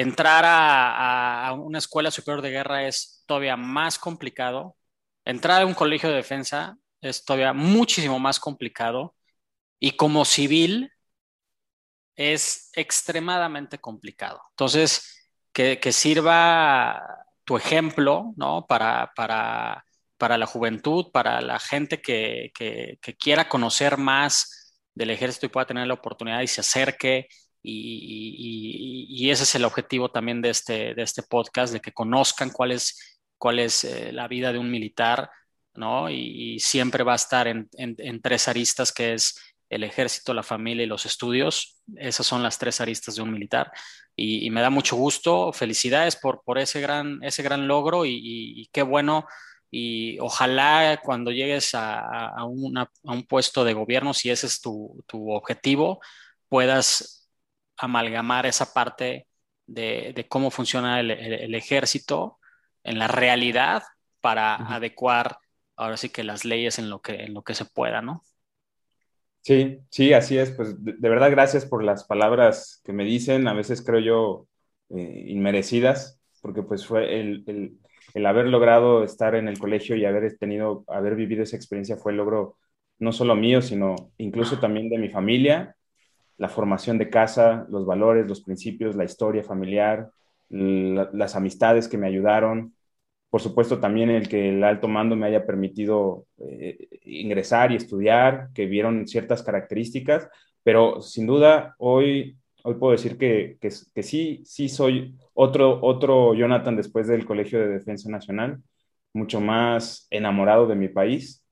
Entrar 0.00 0.44
a, 0.46 1.52
una 1.52 1.76
escuela 1.76 2.10
superior 2.10 2.40
de 2.40 2.50
guerra 2.50 2.88
es 2.88 3.22
todavía 3.26 3.58
más 3.58 3.98
complicado. 3.98 4.78
Entrar 5.26 5.60
a 5.60 5.66
un 5.66 5.74
colegio 5.74 6.08
de 6.08 6.16
defensa 6.16 6.78
es 7.02 7.22
todavía 7.22 7.52
muchísimo 7.52 8.18
más 8.18 8.40
complicado. 8.40 9.14
Y 9.78 9.92
como 9.92 10.24
civil 10.24 10.90
es 12.16 12.70
extremadamente 12.72 13.78
complicado. 13.78 14.40
Entonces, 14.52 15.36
que, 15.52 15.92
sirva 15.92 17.26
tu 17.44 17.58
ejemplo, 17.58 18.32
¿no? 18.38 18.66
Para, 18.66 19.12
para, 19.14 19.84
para, 20.16 20.38
la 20.38 20.46
juventud, 20.46 21.10
para 21.12 21.42
la 21.42 21.58
gente 21.58 22.00
que, 22.00 22.52
que, 22.54 22.98
quiera 23.18 23.50
conocer 23.50 23.98
más 23.98 24.78
del 24.94 25.10
ejército 25.10 25.44
y 25.44 25.50
pueda 25.50 25.66
tener 25.66 25.86
la 25.86 25.94
oportunidad 25.94 26.40
y 26.40 26.46
se 26.46 26.62
acerque 26.62 27.28
y, 27.62 29.30
ese 29.30 29.44
es 29.44 29.54
el 29.54 29.64
objetivo 29.64 30.10
también 30.10 30.42
de 30.42 30.50
este, 30.50 30.94
de 30.94 31.02
este 31.02 31.22
podcast, 31.22 31.72
de 31.72 31.80
que 31.80 31.92
conozcan 31.92 32.50
cuál 32.50 32.72
es, 32.72 33.20
cuál 33.38 33.58
es 33.60 33.84
eh, 33.84 34.12
la 34.12 34.28
vida 34.28 34.52
de 34.52 34.58
un 34.58 34.70
militar, 34.70 35.30
¿no? 35.74 36.10
Y, 36.10 36.58
siempre 36.60 37.04
va 37.04 37.12
a 37.12 37.16
estar 37.16 37.48
en, 37.48 37.68
tres 38.22 38.48
aristas, 38.48 38.92
que 38.92 39.14
es 39.14 39.38
el 39.68 39.84
ejército, 39.84 40.34
la 40.34 40.42
familia 40.42 40.84
y 40.84 40.88
los 40.88 41.06
estudios. 41.06 41.76
Esas 41.96 42.26
son 42.26 42.42
las 42.42 42.58
tres 42.58 42.80
aristas 42.80 43.16
de 43.16 43.22
un 43.22 43.32
militar. 43.32 43.70
Y, 44.16 44.50
me 44.50 44.60
da 44.60 44.70
mucho 44.70 44.96
gusto, 44.96 45.52
felicidades 45.52 46.16
por, 46.16 46.42
por 46.44 46.58
ese, 46.58 46.80
gran, 46.80 47.22
ese 47.22 47.42
gran 47.42 47.68
logro 47.68 48.04
y, 48.06 48.68
qué 48.72 48.82
bueno. 48.82 49.26
Y 49.70 50.18
ojalá 50.18 51.00
cuando 51.02 51.30
llegues 51.30 51.70
a, 51.74 52.44
un 52.44 53.26
puesto 53.28 53.64
de 53.64 53.74
gobierno, 53.74 54.12
si 54.14 54.30
ese 54.30 54.46
es 54.46 54.60
tu, 54.60 55.02
objetivo, 55.12 56.00
puedas 56.48 57.19
amalgamar 57.80 58.46
esa 58.46 58.72
parte 58.72 59.26
de, 59.66 60.26
cómo 60.28 60.50
funciona 60.50 61.00
el, 61.00 61.54
ejército 61.54 62.38
en 62.84 62.98
la 62.98 63.08
realidad 63.08 63.82
para 64.20 64.56
adecuar 64.56 65.38
ahora 65.76 65.96
sí 65.96 66.10
que 66.10 66.24
las 66.24 66.44
leyes 66.44 66.78
en 66.78 66.90
lo 66.90 67.00
que, 67.00 67.24
en 67.24 67.34
lo 67.34 67.42
que 67.42 67.54
se 67.54 67.64
pueda, 67.64 68.02
¿no? 68.02 68.22
Sí, 69.42 69.78
sí, 69.90 70.12
así 70.12 70.36
es. 70.36 70.50
Pues 70.50 70.74
de, 70.84 71.08
verdad, 71.08 71.30
gracias 71.30 71.64
por 71.64 71.82
las 71.82 72.04
palabras 72.04 72.82
que 72.84 72.92
me 72.92 73.04
dicen, 73.04 73.48
a 73.48 73.54
veces 73.54 73.82
creo 73.82 74.00
yo 74.00 74.46
eh, 74.90 75.24
inmerecidas, 75.28 76.20
porque 76.42 76.62
pues 76.62 76.86
fue 76.86 77.20
el, 77.20 77.78
el, 78.14 78.26
haber 78.26 78.46
logrado 78.48 79.02
estar 79.04 79.34
en 79.34 79.48
el 79.48 79.58
colegio 79.58 79.96
y 79.96 80.04
haber 80.04 80.36
tenido, 80.36 80.84
haber 80.88 81.14
vivido 81.14 81.42
esa 81.42 81.56
experiencia 81.56 81.96
fue 81.96 82.12
el 82.12 82.18
logro 82.18 82.58
no 82.98 83.12
solo 83.12 83.34
mío, 83.34 83.62
sino 83.62 84.12
incluso 84.18 84.58
también 84.58 84.90
de 84.90 84.98
mi 84.98 85.08
familia, 85.08 85.74
la 86.40 86.48
formación 86.48 86.96
de 86.96 87.10
casa, 87.10 87.66
los 87.68 87.84
valores, 87.84 88.26
los 88.26 88.40
principios, 88.40 88.96
la 88.96 89.04
historia 89.04 89.44
familiar, 89.44 90.10
las 90.48 91.36
amistades 91.36 91.86
que 91.86 91.98
me 91.98 92.06
ayudaron, 92.06 92.74
por 93.28 93.42
supuesto, 93.42 93.78
también 93.78 94.08
el 94.08 94.26
que 94.26 94.48
el 94.48 94.64
alto 94.64 94.88
mando 94.88 95.16
me 95.16 95.26
haya 95.26 95.44
permitido 95.44 96.24
eh, 96.38 96.88
ingresar 97.04 97.72
y 97.72 97.76
estudiar, 97.76 98.48
que 98.54 98.64
vieron 98.64 99.06
ciertas 99.06 99.42
características, 99.42 100.28
pero 100.62 101.02
sin 101.02 101.26
duda 101.26 101.74
hoy, 101.78 102.38
hoy 102.64 102.74
puedo 102.76 102.92
decir 102.92 103.18
que, 103.18 103.58
que, 103.60 104.02
sí, 104.02 104.42
sí 104.46 104.70
soy 104.70 105.14
otro, 105.34 105.78
otro 105.82 106.32
Jonathan 106.32 106.74
después 106.74 107.06
del 107.06 107.26
Colegio 107.26 107.60
de 107.60 107.68
Defensa 107.68 108.08
Nacional, 108.10 108.62
mucho 109.12 109.42
más 109.42 110.06
enamorado 110.10 110.66
de 110.66 110.76
mi 110.76 110.88
país, 110.88 111.44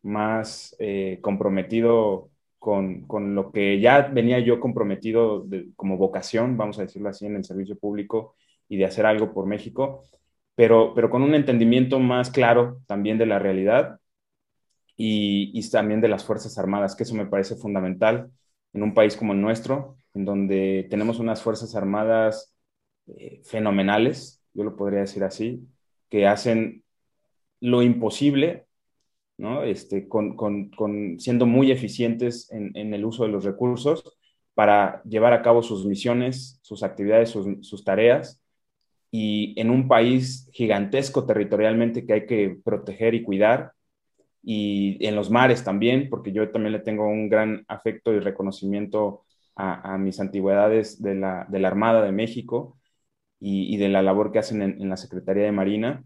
más 0.00 0.74
eh, 0.78 1.18
comprometido 1.20 2.31
con, 2.62 3.06
con, 3.06 3.34
lo 3.34 3.50
que 3.50 3.80
ya 3.80 4.02
venía 4.02 4.38
yo 4.38 4.60
comprometido 4.60 5.46
como 5.74 5.96
vocación, 5.96 6.56
vamos 6.56 6.78
a 6.78 6.82
decirlo 6.82 7.08
así, 7.08 7.26
en 7.26 7.36
el 7.36 7.44
servicio 7.44 7.76
público 7.76 8.36
y 8.68 8.76
de 8.76 8.84
hacer 8.84 9.04
algo 9.04 9.32
por 9.34 9.46
México 9.46 10.02
pero, 10.54 10.92
pero 10.94 11.10
con 11.10 11.22
un 11.22 11.34
entendimiento 11.34 11.98
más 11.98 12.30
claro 12.30 12.80
también 12.86 13.18
de 13.18 13.26
la 13.26 13.38
realidad 13.38 13.98
y, 14.96 15.50
y, 15.58 15.70
también 15.70 16.00
de 16.00 16.08
las 16.08 16.24
Fuerzas 16.24 16.58
Armadas, 16.58 16.94
que 16.94 17.04
eso 17.04 17.14
me 17.14 17.26
parece 17.26 17.56
fundamental 17.56 18.30
en 18.72 18.82
un 18.82 18.94
país 18.94 19.16
como 19.16 19.32
el 19.32 19.40
nuestro, 19.40 19.96
en 20.14 20.24
donde 20.24 20.86
tenemos 20.90 21.18
unas 21.18 21.42
Fuerzas 21.42 21.74
Armadas 21.74 22.54
eh, 23.06 23.40
fenomenales, 23.44 24.42
yo 24.52 24.64
lo 24.64 24.76
podría 24.76 25.00
decir 25.00 25.24
así, 25.24 25.66
que 26.10 26.26
hacen 26.26 26.84
lo 27.60 27.82
imposible, 27.82 28.66
¿no? 29.42 29.64
Este, 29.64 30.08
con, 30.08 30.36
con, 30.36 30.70
con 30.70 31.18
siendo 31.18 31.46
muy 31.46 31.72
eficientes 31.72 32.50
en, 32.52 32.70
en, 32.76 32.94
el 32.94 33.04
uso 33.04 33.24
de 33.24 33.30
los 33.30 33.44
recursos 33.44 34.04
para 34.54 35.02
llevar 35.02 35.32
a 35.32 35.42
cabo 35.42 35.62
sus 35.62 35.84
misiones, 35.84 36.60
sus 36.62 36.84
actividades, 36.84 37.30
sus, 37.30 37.66
sus 37.66 37.84
tareas 37.84 38.40
y 39.10 39.54
en 39.60 39.70
un 39.70 39.88
país 39.88 40.48
gigantesco 40.52 41.26
territorialmente 41.26 42.06
que 42.06 42.12
hay 42.14 42.26
que 42.26 42.56
proteger 42.64 43.14
y 43.14 43.24
cuidar, 43.24 43.72
y 44.42 45.04
en 45.06 45.16
los 45.16 45.30
mares 45.30 45.64
también, 45.64 46.08
porque 46.08 46.32
yo 46.32 46.50
también 46.50 46.72
le 46.72 46.80
tengo 46.80 47.06
un 47.06 47.28
gran 47.28 47.64
afecto 47.68 48.12
y 48.12 48.20
reconocimiento 48.20 49.24
a, 49.56 49.98
mis 49.98 50.20
antigüedades 50.20 51.02
de 51.02 51.14
la, 51.14 51.46
de 51.48 51.60
la, 51.60 51.68
Armada 51.68 52.02
de 52.02 52.12
México 52.12 52.78
y, 53.40 53.76
de 53.76 53.88
la 53.88 54.02
labor 54.02 54.32
que 54.32 54.38
hacen 54.38 54.62
en, 54.62 54.88
la 54.88 54.96
Secretaría 54.96 55.44
de 55.44 55.52
Marina. 55.52 56.04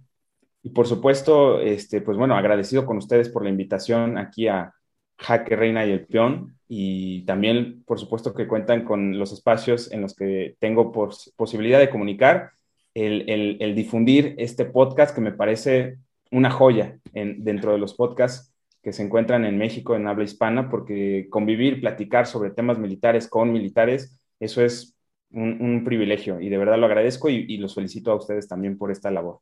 Y 0.67 0.71
por 0.71 0.89
supuesto, 0.89 1.61
este, 1.61 2.01
pues 2.01 2.19
bueno, 2.19 2.35
agradecido 2.37 2.87
con 2.87 2.97
ustedes 2.97 3.29
por 3.29 3.45
la 3.45 3.51
invitación 3.51 4.19
aquí 4.19 4.49
a 4.49 4.75
Jaque 5.17 5.55
Reina 5.55 5.87
y 5.87 5.93
el 5.93 6.05
Peón, 6.09 6.59
y 6.67 7.25
también, 7.25 7.85
por 7.87 8.01
supuesto, 8.01 8.35
que 8.35 8.49
cuentan 8.49 8.85
con 8.85 9.17
los 9.17 9.31
espacios 9.31 9.93
en 9.93 10.01
los 10.01 10.17
que 10.17 10.57
tengo 10.59 10.91
posibilidad 11.37 11.79
de 11.79 11.89
comunicar 11.89 12.51
el, 12.95 13.75
difundir 13.77 14.35
este 14.39 14.65
podcast 14.65 15.15
que 15.15 15.21
me 15.21 15.31
parece 15.31 15.99
una 16.33 16.51
joya 16.51 16.99
dentro 17.13 17.71
de 17.71 17.79
los 17.79 17.95
podcasts 17.95 18.53
que 18.83 18.93
se 18.93 19.05
encuentran 19.05 19.45
en 19.45 19.59
México 19.59 19.95
en 19.95 20.09
habla 20.09 20.25
hispana, 20.25 20.69
porque 20.69 21.29
convivir, 21.31 21.81
platicar 21.81 22.27
sobre 22.27 22.51
temas 22.51 22.77
militares 22.77 23.29
con 23.29 23.53
militares, 23.53 24.19
eso 24.41 24.65
es 24.65 24.97
un, 25.31 25.85
privilegio 25.85 26.41
y 26.41 26.49
de 26.49 26.59
verdad 26.59 26.77
lo 26.77 26.87
agradezco 26.87 27.29
y, 27.29 27.57
los 27.59 27.77
felicito 27.77 28.11
a 28.11 28.17
ustedes 28.17 28.49
también 28.49 28.77
por 28.77 28.91
esta 28.91 29.13
labor. 29.13 29.39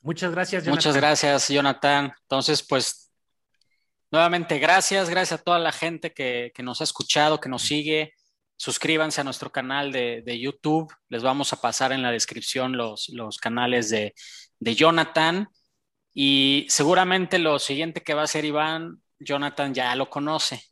Muchas 0.00 0.30
gracias, 0.30 0.64
Jonathan. 0.64 0.74
Muchas 0.74 0.96
gracias, 0.96 1.48
Jonathan. 1.48 2.12
Entonces, 2.22 2.62
pues, 2.62 3.12
nuevamente, 4.10 4.58
gracias, 4.58 5.10
gracias 5.10 5.40
a 5.40 5.42
toda 5.42 5.58
la 5.58 5.72
gente 5.72 6.12
que, 6.12 6.52
que 6.54 6.62
nos 6.62 6.80
ha 6.80 6.84
escuchado, 6.84 7.40
que 7.40 7.48
nos 7.48 7.62
sigue 7.62 8.12
suscríbanse 8.56 9.20
a 9.20 9.24
nuestro 9.24 9.50
canal 9.50 9.92
de, 9.92 10.38
YouTube. 10.40 10.92
Les 11.08 11.22
vamos 11.22 11.52
a 11.52 11.60
pasar 11.60 11.92
en 11.92 12.02
la 12.02 12.10
descripción 12.10 12.76
los, 12.76 13.08
los 13.10 13.38
canales 13.38 13.90
de, 13.90 14.14
de, 14.58 14.74
Jonathan. 14.74 15.48
Y 16.12 16.66
seguramente 16.68 17.38
lo 17.38 17.58
siguiente 17.58 18.02
que 18.02 18.14
va 18.14 18.22
a 18.22 18.24
hacer 18.24 18.44
Iván, 18.44 19.02
Jonathan 19.18 19.74
ya 19.74 19.94
lo 19.94 20.08
conoce. 20.08 20.62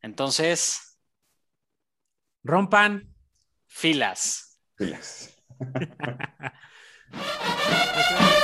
Entonces. 0.00 0.98
Rompan. 2.42 3.12
Filas. 3.66 4.60
Filas. 4.76 5.36
Você... 7.16 8.35